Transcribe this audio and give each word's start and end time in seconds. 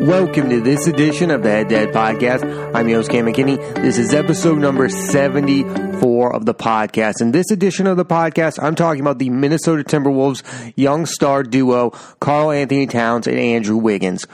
Welcome 0.00 0.50
to 0.50 0.60
this 0.60 0.86
edition 0.88 1.30
of 1.30 1.42
the 1.42 1.50
Head 1.50 1.68
Dead 1.68 1.88
Podcast. 1.90 2.74
I'm 2.74 2.88
your 2.88 2.98
host, 2.98 3.10
Cam 3.10 3.26
McKinney. 3.26 3.56
This 3.76 3.96
is 3.96 4.12
episode 4.12 4.58
number 4.58 4.88
74 4.88 6.34
of 6.34 6.46
the 6.46 6.54
podcast. 6.54 7.20
In 7.20 7.30
this 7.30 7.50
edition 7.50 7.86
of 7.86 7.96
the 7.96 8.04
podcast, 8.04 8.62
I'm 8.62 8.74
talking 8.74 9.00
about 9.00 9.18
the 9.18 9.30
Minnesota 9.30 9.84
Timberwolves 9.84 10.72
young 10.76 11.06
star 11.06 11.44
duo, 11.44 11.90
Karl-Anthony 12.20 12.86
Towns 12.88 13.28
and 13.28 13.38
Andrew 13.38 13.76
Wiggins. 13.76 14.26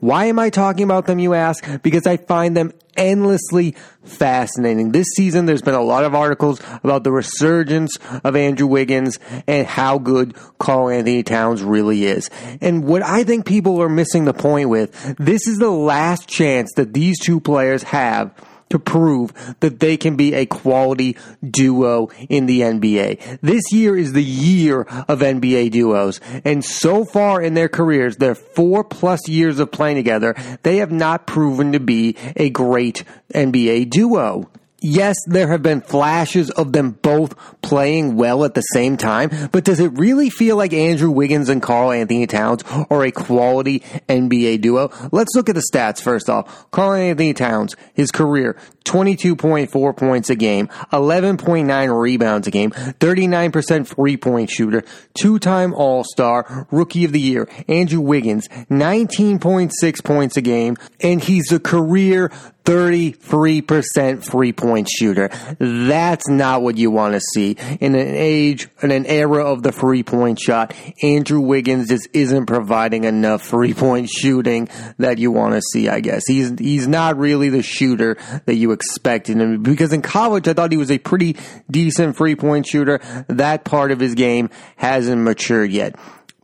Why 0.00 0.26
am 0.26 0.38
I 0.38 0.50
talking 0.50 0.84
about 0.84 1.06
them, 1.06 1.18
you 1.18 1.34
ask? 1.34 1.64
Because 1.82 2.06
I 2.06 2.16
find 2.16 2.56
them 2.56 2.72
endlessly 2.96 3.74
fascinating. 4.04 4.92
This 4.92 5.06
season, 5.16 5.46
there's 5.46 5.62
been 5.62 5.74
a 5.74 5.82
lot 5.82 6.04
of 6.04 6.14
articles 6.14 6.60
about 6.82 7.04
the 7.04 7.12
resurgence 7.12 7.98
of 8.24 8.36
Andrew 8.36 8.66
Wiggins 8.66 9.18
and 9.46 9.66
how 9.66 9.98
good 9.98 10.34
Karl-Anthony 10.58 11.22
Towns 11.22 11.62
really 11.62 12.04
is. 12.04 12.30
And 12.60 12.84
what 12.84 13.02
I 13.02 13.24
think 13.24 13.46
people 13.46 13.82
are 13.82 13.88
missing 13.88 14.24
the 14.24 14.34
point 14.34 14.68
with, 14.68 15.16
this 15.18 15.46
is 15.46 15.58
the 15.58 15.70
last 15.70 16.28
chance 16.28 16.72
that 16.76 16.94
these 16.94 17.18
two 17.18 17.40
players 17.40 17.82
have 17.84 18.32
to 18.70 18.78
prove 18.78 19.32
that 19.60 19.80
they 19.80 19.96
can 19.96 20.16
be 20.16 20.34
a 20.34 20.46
quality 20.46 21.16
duo 21.48 22.08
in 22.28 22.46
the 22.46 22.60
NBA. 22.60 23.38
This 23.40 23.72
year 23.72 23.96
is 23.96 24.12
the 24.12 24.24
year 24.24 24.82
of 25.08 25.20
NBA 25.20 25.70
duos. 25.70 26.20
And 26.44 26.64
so 26.64 27.04
far 27.04 27.40
in 27.40 27.54
their 27.54 27.68
careers, 27.68 28.16
their 28.16 28.34
four 28.34 28.84
plus 28.84 29.28
years 29.28 29.58
of 29.58 29.70
playing 29.70 29.96
together, 29.96 30.34
they 30.62 30.78
have 30.78 30.92
not 30.92 31.26
proven 31.26 31.72
to 31.72 31.80
be 31.80 32.16
a 32.36 32.50
great 32.50 33.04
NBA 33.34 33.90
duo. 33.90 34.50
Yes, 34.80 35.16
there 35.26 35.48
have 35.48 35.62
been 35.62 35.80
flashes 35.80 36.50
of 36.50 36.72
them 36.72 36.92
both 37.02 37.34
playing 37.66 38.14
well 38.14 38.44
at 38.44 38.54
the 38.54 38.60
same 38.60 38.96
time, 38.96 39.28
but 39.50 39.64
does 39.64 39.80
it 39.80 39.98
really 39.98 40.30
feel 40.30 40.56
like 40.56 40.72
Andrew 40.72 41.10
Wiggins 41.10 41.48
and 41.48 41.60
Karl-Anthony 41.60 42.28
Towns 42.28 42.62
are 42.88 43.04
a 43.04 43.10
quality 43.10 43.80
NBA 44.08 44.60
duo? 44.60 44.92
Let's 45.10 45.34
look 45.34 45.48
at 45.48 45.56
the 45.56 45.68
stats 45.72 46.00
first 46.00 46.30
off. 46.30 46.70
Karl-Anthony 46.70 47.34
Towns, 47.34 47.74
his 47.92 48.12
career, 48.12 48.56
22.4 48.84 49.96
points 49.96 50.30
a 50.30 50.36
game, 50.36 50.68
11.9 50.92 52.00
rebounds 52.00 52.46
a 52.46 52.52
game, 52.52 52.70
39% 52.70 53.88
free 53.88 54.16
point 54.16 54.48
shooter, 54.48 54.84
two 55.14 55.40
time 55.40 55.74
All 55.74 56.04
Star, 56.04 56.68
Rookie 56.70 57.04
of 57.04 57.10
the 57.10 57.20
Year. 57.20 57.48
Andrew 57.66 58.00
Wiggins, 58.00 58.46
19.6 58.70 60.04
points 60.04 60.36
a 60.36 60.40
game, 60.40 60.76
and 61.00 61.20
he's 61.20 61.50
a 61.50 61.58
career 61.58 62.30
33% 62.66 64.24
free 64.24 64.52
point 64.52 64.88
shooter. 64.88 65.30
That's 65.58 66.28
not 66.28 66.62
what 66.62 66.76
you 66.76 66.90
want 66.90 67.14
to 67.14 67.20
see. 67.20 67.55
In 67.80 67.94
an 67.94 68.14
age, 68.14 68.68
in 68.82 68.90
an 68.90 69.06
era 69.06 69.44
of 69.44 69.62
the 69.62 69.72
free 69.72 70.02
point 70.02 70.38
shot, 70.38 70.74
Andrew 71.02 71.40
Wiggins 71.40 71.88
just 71.88 72.08
isn't 72.12 72.46
providing 72.46 73.04
enough 73.04 73.42
free 73.42 73.74
point 73.74 74.08
shooting 74.10 74.68
that 74.98 75.18
you 75.18 75.30
want 75.30 75.54
to 75.54 75.62
see, 75.62 75.88
I 75.88 76.00
guess. 76.00 76.22
He's, 76.26 76.58
he's 76.58 76.88
not 76.88 77.18
really 77.18 77.48
the 77.48 77.62
shooter 77.62 78.16
that 78.46 78.54
you 78.54 78.72
expected 78.72 79.38
him 79.38 79.62
because 79.62 79.92
in 79.92 80.02
college 80.02 80.48
I 80.48 80.52
thought 80.52 80.72
he 80.72 80.78
was 80.78 80.90
a 80.90 80.98
pretty 80.98 81.36
decent 81.70 82.16
free 82.16 82.36
point 82.36 82.66
shooter. 82.66 83.00
That 83.28 83.64
part 83.64 83.90
of 83.90 84.00
his 84.00 84.14
game 84.14 84.50
hasn't 84.76 85.22
matured 85.22 85.70
yet. 85.70 85.96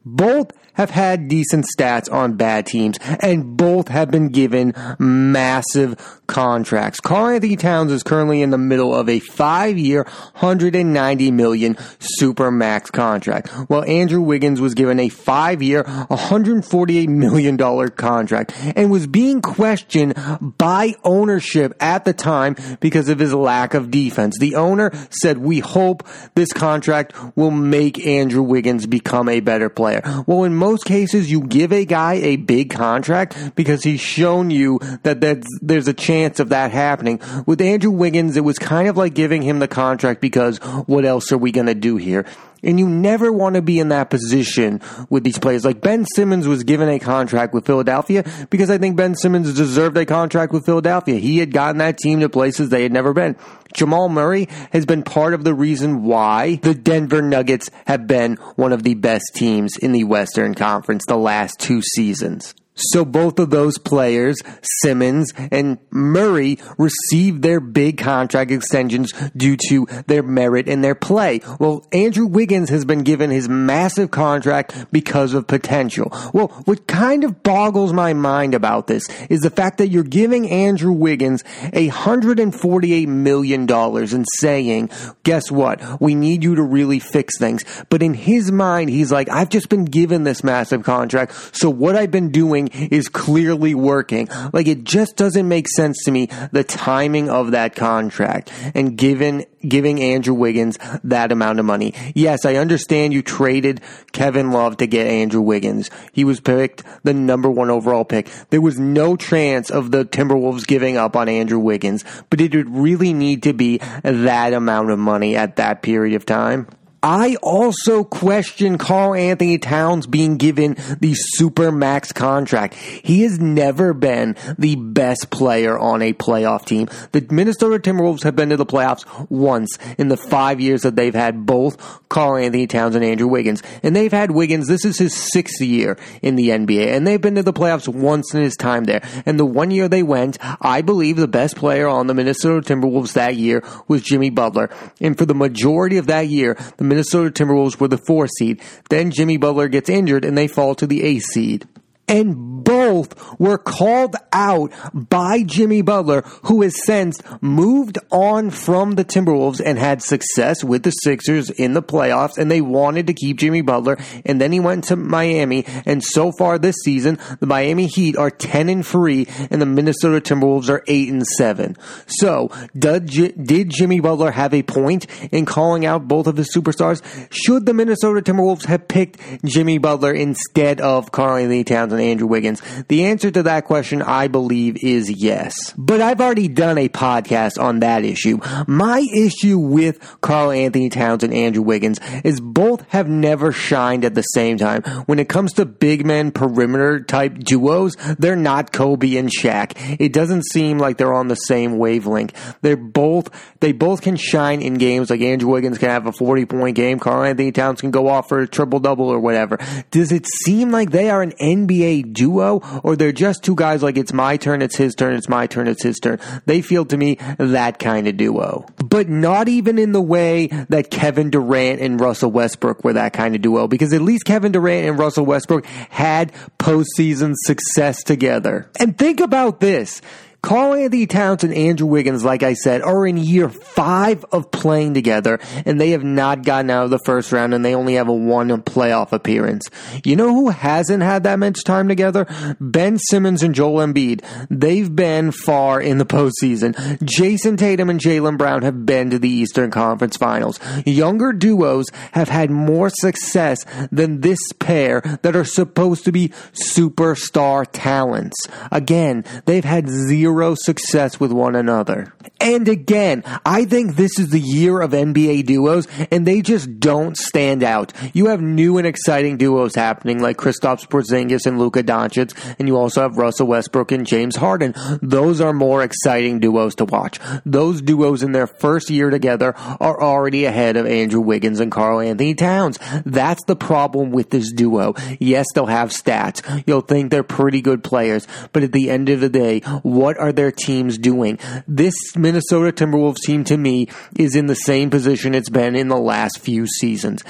Both 0.05 0.53
have 0.75 0.91
had 0.91 1.29
decent 1.29 1.67
stats 1.77 2.13
on 2.13 2.35
bad 2.35 2.67
teams, 2.67 2.97
and 3.21 3.57
both 3.57 3.89
have 3.89 4.11
been 4.11 4.29
given 4.29 4.75
massive 4.99 6.21
contracts. 6.27 7.01
Karl-Anthony 7.01 7.57
Towns 7.57 7.93
is 7.93 8.03
currently 8.03 8.43
in 8.43 8.51
the 8.51 8.59
middle 8.59 8.95
of 8.95 9.09
a 9.09 9.19
five-year, 9.19 10.05
190 10.39 11.31
million 11.31 11.77
super 11.99 12.51
max 12.51 12.91
contract, 12.91 13.49
while 13.69 13.85
Andrew 13.85 14.21
Wiggins 14.21 14.61
was 14.61 14.75
given 14.75 14.99
a 14.99 15.09
five-year, 15.09 15.83
148 16.09 17.09
million 17.09 17.57
dollar 17.57 17.89
contract, 17.89 18.53
and 18.77 18.91
was 18.91 19.07
being 19.07 19.43
questioned 19.43 20.15
by 20.59 20.95
ownership 21.05 21.75
at 21.81 22.05
the 22.05 22.13
time 22.13 22.57
because 22.81 23.09
of 23.09 23.19
his 23.19 23.35
lack 23.35 23.75
of 23.75 23.91
defense. 23.91 24.39
The 24.39 24.55
owner 24.55 24.91
said, 25.11 25.39
"We 25.39 25.59
hope 25.61 26.07
this 26.35 26.53
contract 26.53 27.15
will 27.37 27.51
make 27.51 28.07
Andrew 28.07 28.43
Wiggins 28.43 28.87
become 28.87 29.29
a 29.29 29.41
better 29.41 29.69
player." 29.69 30.03
Well, 30.27 30.45
in 30.45 30.55
most 30.63 30.85
cases, 30.85 31.29
you 31.29 31.41
give 31.41 31.73
a 31.73 31.85
guy 31.85 32.15
a 32.15 32.37
big 32.37 32.71
contract 32.71 33.37
because 33.57 33.83
he's 33.83 34.01
shown 34.01 34.51
you 34.51 34.79
that 35.03 35.21
there's 35.61 35.89
a 35.89 35.93
chance 35.93 36.39
of 36.39 36.51
that 36.51 36.71
happening. 36.71 37.21
With 37.47 37.61
Andrew 37.61 37.91
Wiggins, 37.91 38.37
it 38.37 38.45
was 38.45 38.61
kind 38.61 38.87
of 38.87 38.97
like 38.97 39.13
giving 39.13 39.43
him 39.43 39.59
the 39.59 39.67
contract 39.67 40.21
because 40.21 40.59
what 40.87 41.05
else 41.05 41.33
are 41.33 41.39
we 41.39 41.51
going 41.51 41.67
to 41.67 41.75
do 41.75 41.97
here? 41.97 42.25
And 42.63 42.79
you 42.79 42.89
never 42.89 43.33
want 43.33 43.57
to 43.57 43.63
be 43.63 43.79
in 43.79 43.89
that 43.89 44.11
position 44.11 44.81
with 45.11 45.25
these 45.25 45.39
players. 45.39 45.65
Like 45.65 45.81
Ben 45.81 46.05
Simmons 46.15 46.47
was 46.47 46.63
given 46.63 46.89
a 46.89 46.99
contract 46.99 47.55
with 47.55 47.67
Philadelphia 47.67 48.25
because 48.51 48.71
I 48.71 48.79
think 48.79 48.97
Ben 48.97 49.17
Simmons 49.17 49.53
deserved 49.55 49.97
a 49.97 50.07
contract 50.07 50.53
with 50.53 50.65
Philadelphia. 50.65 51.17
He 51.17 51.39
had 51.39 51.53
gotten 51.53 51.79
that 51.79 51.99
team 51.99 52.21
to 52.21 52.29
places 52.29 52.69
they 52.69 52.85
had 52.85 52.93
never 52.93 53.13
been. 53.13 53.37
Jamal 53.75 54.09
Murray 54.09 54.49
has 54.73 54.87
been 54.87 55.03
part 55.03 55.35
of 55.35 55.45
the 55.45 55.55
reason 55.55 56.05
why 56.05 56.57
the 56.57 56.75
Denver 56.75 57.23
Nuggets 57.23 57.71
have 57.87 58.07
been 58.07 58.37
one 58.57 58.73
of 58.73 58.83
the 58.83 58.95
best 58.95 59.25
teams 59.35 59.77
in 59.77 59.93
the 59.93 60.05
Western 60.05 60.55
Conference 60.55 61.05
the 61.07 61.17
last 61.17 61.59
two 61.59 61.83
seasons. 61.83 62.55
So 62.75 63.05
both 63.05 63.39
of 63.39 63.51
those 63.51 63.77
players, 63.79 64.37
Simmons 64.83 65.33
and 65.51 65.79
Murray, 65.91 66.59
received 66.79 67.43
their 67.43 67.61
big 67.61 67.99
contract 67.99 68.51
extensions 68.51 69.13
due 69.37 69.57
to 69.69 69.87
their 70.07 70.23
merit 70.23 70.69
and 70.69 70.83
their 70.83 70.95
play. 70.95 71.41
Well, 71.59 71.87
Andrew 71.93 72.27
Wiggins 72.27 72.71
has 72.71 72.85
been 72.85 73.03
given 73.03 73.31
his 73.31 73.49
massive 73.49 74.11
contract 74.11 74.87
because 74.91 75.35
of 75.35 75.47
potential. 75.47 76.09
Well, 76.33 76.49
what 76.65 76.87
kind 76.87 77.25
of 77.25 77.43
boggles 77.43 77.93
my 77.93 78.15
mind 78.15 78.55
about 78.55 78.87
this 78.87 79.09
is 79.29 79.41
the 79.41 79.51
fact 79.51 79.79
that 79.79 79.89
you're 79.89 80.03
giving 80.03 80.51
Andrew 80.51 80.93
Wiggins 80.93 81.45
a 81.73 81.91
$148 81.91 83.07
million 83.07 83.71
and 83.71 84.27
saying, 84.39 84.91
guess 85.25 85.51
what? 85.51 86.01
We 86.01 86.15
need 86.15 86.43
you 86.43 86.55
to 86.55 86.63
really 86.63 86.99
fix 86.99 87.39
things. 87.39 87.65
But 87.91 88.03
in 88.03 88.15
his 88.15 88.51
mind, 88.51 88.91
he's 88.91 89.13
like, 89.13 89.29
I've 89.29 89.51
just 89.51 89.69
been 89.69 89.85
given 89.85 90.25
this 90.25 90.43
massive 90.43 90.85
contract. 90.85 91.33
So 91.55 91.69
what 91.69 91.97
I've 91.97 92.11
been 92.11 92.31
doing 92.31 92.62
is 92.69 93.09
clearly 93.09 93.75
working. 93.75 94.29
Like 94.53 94.69
it 94.69 94.85
just 94.85 95.17
doesn't 95.17 95.49
make 95.49 95.69
sense 95.69 96.03
to 96.05 96.11
me 96.11 96.29
the 96.53 96.65
timing 96.65 97.31
of 97.31 97.53
that 97.53 97.75
contract 97.75 98.53
and 98.75 98.97
given 98.97 99.45
giving 99.67 100.01
Andrew 100.01 100.35
Wiggins 100.35 100.79
that 101.05 101.33
amount 101.33 101.61
of 101.61 101.65
money. 101.65 101.95
Yes, 102.15 102.45
I 102.45 102.57
understand 102.57 103.13
you 103.13 103.23
traded 103.23 103.81
Kevin 104.13 104.51
Love 104.51 104.79
to 104.79 104.87
get 104.87 105.07
Andrew 105.07 105.41
Wiggins. 105.41 105.91
He 106.13 106.25
was 106.25 106.41
picked 106.41 106.83
the 107.05 107.15
number 107.15 107.51
one 107.51 107.71
overall 107.71 108.05
pick. 108.05 108.29
There 108.51 108.61
was 108.61 108.79
no 108.79 109.17
chance 109.17 109.71
of 109.71 109.91
the 109.91 110.05
Timberwolves 110.05 110.67
giving 110.67 110.97
up 110.97 111.17
on 111.17 111.29
Andrew 111.29 111.59
Wiggins, 111.59 112.05
but 112.31 112.41
it 112.41 112.55
would 112.55 112.71
really 112.71 113.13
need 113.13 113.43
to 113.45 113.53
be 113.53 113.79
that 114.03 114.53
amount 114.53 114.91
of 114.91 114.99
money 114.99 115.37
at 115.37 115.57
that 115.57 115.83
period 115.83 116.15
of 116.15 116.27
time. 116.27 116.67
I 117.03 117.37
also 117.43 118.05
question 118.05 118.79
Karl 118.79 119.15
Anthony 119.15 119.59
Towns 119.59 120.07
being 120.07 120.37
given 120.37 120.77
the 121.01 121.15
super 121.15 121.73
max 121.73 122.13
contract. 122.13 122.75
He 122.75 123.23
has 123.23 123.41
never 123.41 123.93
been 123.93 124.37
the 124.57 124.77
best 124.77 125.31
player 125.31 125.77
on 125.77 126.01
a 126.01 126.13
playoff 126.13 126.65
team. 126.65 126.89
The 127.11 127.27
Minnesota 127.29 127.81
Timberwolves 127.81 128.23
have 128.23 128.37
been 128.37 128.51
to 128.51 128.57
the 128.57 128.65
playoffs 128.65 129.05
once 129.29 129.79
in 129.99 130.09
the 130.09 130.17
five 130.17 130.61
years 130.61 130.83
that 130.83 130.95
they've 130.95 131.15
had 131.15 131.45
both 131.45 132.09
Karl 132.09 132.37
Anthony 132.37 132.69
Towns 132.69 132.95
and 132.95 133.05
Andrew 133.05 133.27
Wiggins. 133.27 133.65
And 133.83 133.97
they've 133.97 134.13
had 134.13 134.31
Wiggins, 134.31 134.69
this 134.69 134.85
is 134.85 134.99
his 134.99 135.15
sixth 135.15 135.61
year 135.61 135.99
in 136.21 136.37
the 136.37 136.51
NBA, 136.51 136.87
and 136.95 137.05
they've 137.05 137.21
been 137.21 137.35
to 137.35 137.43
the 137.43 137.53
playoffs 137.53 137.89
once 137.89 138.33
in 138.33 138.43
his 138.43 138.55
time 138.55 138.85
there. 138.85 139.03
And 139.27 139.41
the 139.41 139.45
one 139.45 139.73
year 139.73 139.89
they 139.89 140.05
went, 140.05 140.39
I 140.61 140.83
believe 140.83 141.17
the 141.17 141.27
best 141.27 141.57
player 141.57 141.89
on 141.89 142.07
the 142.07 142.15
Minnesota 142.15 142.75
Timberwolves 142.75 143.15
that 143.15 143.35
year 143.35 143.65
was 143.89 144.03
Jimmy 144.03 144.31
Butler. 144.31 144.71
And 145.01 145.19
for 145.19 145.27
the 145.27 145.35
majority 145.35 145.97
of 145.97 146.07
that 146.07 146.29
year, 146.29 146.57
the 146.77 146.92
Minnesota 146.93 147.31
Timberwolves 147.31 147.81
were 147.81 147.89
the 147.89 147.97
four 147.97 148.27
seed. 148.27 148.61
Then 148.91 149.11
Jimmy 149.11 149.39
Butler 149.39 149.69
gets 149.69 149.89
injured 149.89 150.27
and 150.27 150.37
they 150.37 150.47
fall 150.47 150.75
to 150.75 150.87
the 150.87 151.03
eighth 151.03 151.25
seed 151.25 151.67
and 152.07 152.62
both 152.73 153.39
were 153.39 153.59
called 153.59 154.17
out 154.33 154.73
by 154.95 155.43
Jimmy 155.43 155.83
Butler, 155.83 156.23
who 156.45 156.63
has 156.63 156.83
since 156.87 157.21
moved 157.43 157.99
on 158.11 158.49
from 158.49 158.93
the 158.93 159.05
Timberwolves 159.05 159.61
and 159.63 159.79
had 159.79 160.03
success 160.03 160.65
with 160.65 160.83
the 160.83 160.91
Sixers 160.91 161.51
in 161.51 161.75
the 161.75 161.83
playoffs, 161.83 162.39
and 162.39 162.51
they 162.51 162.63
wanted 162.63 163.09
to 163.09 163.13
keep 163.13 163.37
Jimmy 163.37 163.61
Butler, 163.61 163.99
and 164.25 164.41
then 164.41 164.53
he 164.53 164.61
went 164.61 164.85
to 164.85 164.97
Miami, 164.97 165.67
and 165.85 166.03
so 166.03 166.33
far 166.33 166.59
this 166.59 166.77
season, 166.83 167.19
the 167.41 167.47
Miami 167.47 167.89
Heat 167.89 168.17
are 168.17 168.31
10 168.31 168.71
and 168.71 168.87
3, 168.87 169.29
and 169.51 169.61
the 169.61 169.67
Minnesota 169.67 170.21
Timberwolves 170.23 170.71
are 170.71 170.83
8 170.87 171.11
and 171.11 171.27
7. 171.27 171.77
So, 172.07 172.51
did, 172.79 173.07
did 173.45 173.69
Jimmy 173.69 174.01
Butler 174.01 174.31
have 174.31 174.55
a 174.55 174.63
point 174.63 175.07
in 175.31 175.45
calling 175.45 175.85
out 175.85 176.09
both 176.09 176.27
of 176.27 176.39
his 176.39 176.55
superstars? 176.55 177.03
Should 177.31 177.67
the 177.67 177.75
Minnesota 177.75 178.23
Timberwolves 178.23 178.65
have 178.65 178.89
picked 178.89 179.19
Jimmy 179.45 179.77
Butler 179.77 180.15
instead 180.15 180.81
of 180.81 181.13
Karl-Anthony 181.13 181.65
Towns 181.65 181.93
and 181.93 182.01
Andrew 182.01 182.29
Wiggins. 182.29 182.62
The 182.89 183.05
answer 183.07 183.31
to 183.31 183.43
that 183.45 183.65
question, 183.65 184.03
I 184.03 184.29
believe, 184.29 184.83
is 184.83 185.11
yes. 185.11 185.55
But 185.77 186.01
I've 186.01 186.21
already 186.21 186.49
done 186.49 186.79
a 186.79 186.89
podcast 186.89 187.61
on 187.61 187.81
that 187.81 188.05
issue. 188.05 188.39
My 188.67 189.07
issue 189.15 189.59
with 189.59 189.99
Karl 190.21 190.51
Anthony 190.51 190.89
Towns 190.89 191.25
and 191.25 191.35
Andrew 191.35 191.63
Wiggins 191.63 191.99
is 192.25 192.41
both 192.41 192.89
have 192.91 193.09
never 193.09 193.53
shined 193.53 194.05
at 194.05 194.15
the 194.15 194.23
same 194.23 194.59
time. 194.59 194.83
When 195.07 195.19
it 195.19 195.29
comes 195.29 195.53
to 195.55 195.65
big 195.65 196.05
men 196.07 196.31
perimeter 196.31 197.01
type 197.01 197.39
duos, 197.39 197.97
they're 198.19 198.37
not 198.37 198.73
Kobe 198.73 199.17
and 199.17 199.31
Shaq. 199.31 199.97
It 199.99 200.13
doesn't 200.13 200.45
seem 200.53 200.79
like 200.79 200.97
they're 200.97 201.13
on 201.15 201.29
the 201.29 201.35
same 201.35 201.79
wavelength. 201.79 202.57
They're 202.63 202.77
both, 202.77 203.31
they 203.61 203.73
both 203.73 204.03
can 204.03 204.17
shine 204.17 204.63
in 204.63 204.75
games 204.75 205.11
like 205.11 205.21
Andrew 205.21 205.51
Wiggins 205.51 205.79
can 205.79 205.91
have 205.91 206.07
a 206.07 206.13
40 206.13 206.47
point 206.47 206.77
game. 206.77 206.99
Karl 206.99 207.25
Anthony 207.25 207.53
Towns 207.53 207.81
can 207.81 207.91
go 207.91 208.09
off 208.09 208.29
for 208.29 208.41
a 208.41 208.49
triple 208.49 208.81
double 208.81 209.09
or 209.09 209.21
whatever. 209.21 209.59
Does 209.91 210.13
it 210.13 210.27
seem 210.27 210.71
like 210.71 210.91
they 210.91 211.11
are 211.11 211.23
an 211.23 211.33
NBA 211.33 212.13
duo 212.13 212.52
or 212.83 212.97
they're 212.97 213.13
just 213.13 213.43
two 213.43 213.55
guys 213.55 213.83
like 213.83 213.97
it's 213.97 214.13
my 214.13 214.37
turn, 214.37 214.63
it's 214.63 214.77
his 214.77 214.95
turn, 214.95 215.15
it's 215.15 215.29
my 215.29 215.47
turn, 215.47 215.69
it's 215.69 215.83
his 215.83 215.99
turn? 215.99 216.19
They 216.47 216.63
feel 216.63 216.85
to 216.87 216.97
me 216.97 217.19
that 217.39 217.79
kind 217.79 218.09
of 218.09 218.17
duo. 218.17 218.67
But 218.85 219.09
not 219.09 219.49
even 219.49 219.79
in 219.79 219.93
the 219.93 220.03
way 220.03 220.49
that 220.69 220.91
Kevin 220.91 221.31
Durant 221.31 221.81
and 221.81 222.01
Russell 222.01 222.31
Westbrook 222.31 222.85
were 222.85 222.95
that 222.95 223.13
kind 223.13 223.35
of 223.35 223.43
duo 223.43 223.69
because 223.69 223.93
at 223.93 224.03
least 224.03 224.25
Kevin 224.25 224.53
Durant 224.53 224.89
and 224.89 224.99
Russell 224.99 225.27
Westbrook 225.27 225.65
had 225.67 226.33
postseason 226.59 227.35
success 227.37 228.03
together. 228.03 228.71
And 228.79 228.97
think 228.97 229.21
about 229.21 229.61
this. 229.61 230.03
Karl 230.43 230.75
Anthony 230.75 231.07
Towns 231.07 231.45
and 231.45 231.55
Andrew 231.55 231.87
Wiggins, 231.87 232.25
like 232.25 232.43
I 232.43 232.55
said, 232.55 232.83
are 232.83 233.07
in 233.07 233.17
year 233.17 233.49
five 233.49 234.25
of 234.33 234.51
playing 234.51 234.93
together, 234.93 235.39
and 235.65 235.81
they 235.81 235.91
have 235.91 236.03
not 236.03 236.43
gotten 236.43 236.69
out 236.69 236.85
of 236.85 236.91
the 236.91 236.99
first 237.05 237.31
round, 237.31 237.55
and 237.55 237.65
they 237.65 237.77
only 237.77 237.95
have 237.95 238.09
a 238.09 238.13
one 238.13 238.51
playoff 238.63 239.13
appearance. 239.13 239.69
You 240.05 240.17
know 240.17 240.35
who 240.35 240.49
hasn't 240.49 241.05
had 241.05 241.23
that 241.23 241.39
much 241.39 241.63
time 241.63 241.87
together? 241.87 242.27
Ben 242.61 242.99
Simmons 242.99 243.45
and 243.45 243.55
Joel 243.55 243.87
Embiid. 243.87 244.25
They've 244.51 244.95
been 244.95 245.31
far 245.31 245.81
in 245.81 245.99
the 245.99 246.05
postseason. 246.05 246.75
Jayson 247.05 247.57
Tatum 247.57 247.89
and 247.89 248.01
Jaylen 248.01 248.37
Brown 248.37 248.63
have 248.63 248.85
been 248.85 249.11
to 249.11 249.21
the 249.21 249.31
Eastern 249.31 249.71
Conference 249.71 250.17
Finals. 250.17 250.59
Younger 250.85 251.33
duos 251.33 251.87
have 252.13 252.29
had 252.29 252.51
more 252.51 252.91
success 252.91 253.65
than 253.93 254.23
this 254.23 254.41
pair 254.59 255.03
that 255.23 255.37
are 255.37 255.45
supposed 255.45 256.05
to 256.05 256.11
be 256.11 256.31
superstar 256.53 257.65
talents. 257.73 258.37
Again, 258.73 259.25
they've 259.47 259.65
had 259.65 259.89
zero 259.89 260.32
zero 260.33 260.55
success 260.55 261.21
with 261.21 261.33
one 261.33 261.55
another. 261.55 262.13
And 262.41 262.67
again, 262.67 263.23
I 263.47 263.65
think 263.65 263.95
this 263.95 264.19
is 264.19 264.31
the 264.31 264.41
year 264.41 264.81
of 264.81 264.91
NBA 264.91 265.47
duos, 265.47 265.87
and 266.11 266.27
they 266.27 266.43
just 266.43 266.81
don't 266.81 267.17
stand 267.17 267.63
out. 267.63 267.93
You 268.15 268.27
have 268.27 268.41
new 268.41 268.79
and 268.79 268.87
exciting 268.87 269.37
duos 269.37 269.77
happening, 269.77 270.21
like 270.21 270.39
Kristaps 270.39 270.89
Porzingis 270.89 271.47
and 271.47 271.57
Luka 271.57 271.85
Doncic, 271.85 272.35
and 272.59 272.67
you 272.67 272.77
also 272.77 273.03
have 273.03 273.17
Russell 273.17 273.47
Westbrook 273.47 273.93
and 273.93 274.05
James 274.05 274.35
Harden. 274.35 274.75
Those 275.01 275.41
are 275.41 275.53
more 275.53 275.85
exciting 275.85 276.41
duos 276.41 276.75
to 276.77 276.85
watch. 276.85 277.21
Those 277.47 277.81
duos 277.81 278.25
in 278.25 278.33
their 278.33 278.49
first 278.49 278.91
year 278.91 279.11
together 279.11 279.55
are 279.57 280.03
already 280.03 280.45
ahead 280.45 280.77
of 280.77 280.87
Andrew 280.87 281.21
Wiggins 281.21 281.61
and 281.61 281.71
Karl 281.71 282.01
Anthony 282.01 282.35
Towns. 282.35 282.77
That's 283.07 283.45
the 283.45 283.57
problem 283.57 284.11
with 284.11 284.31
this 284.31 284.53
duo. 284.53 284.95
Yes, 285.21 285.47
they'll 285.55 285.67
have 285.67 285.91
stats. 285.91 286.65
You'll 286.67 286.81
think 286.81 287.13
they're 287.13 287.23
pretty 287.23 287.61
good 287.61 287.85
players, 287.85 288.27
but 288.53 288.65
at 288.65 288.73
the 288.73 288.91
end 288.91 289.11
of 289.11 289.21
the 289.21 289.29
day, 289.29 289.61
what 289.83 290.19
are 290.23 290.33
their 290.33 290.53
teams 290.53 290.97
doing? 290.97 291.39
This 291.67 291.95
Minnesota 292.17 292.73
Timberwolves 292.73 293.21
team 293.27 293.45
to 293.45 293.57
me 293.57 293.89
is 294.17 294.37
in 294.37 294.47
the 294.47 294.55
same 294.55 294.89
position 294.89 295.35
it's 295.35 295.51
been 295.51 295.75
in 295.75 295.89
the 295.89 295.99
last 295.99 296.39
few 296.39 296.67
seasons. 296.67 297.25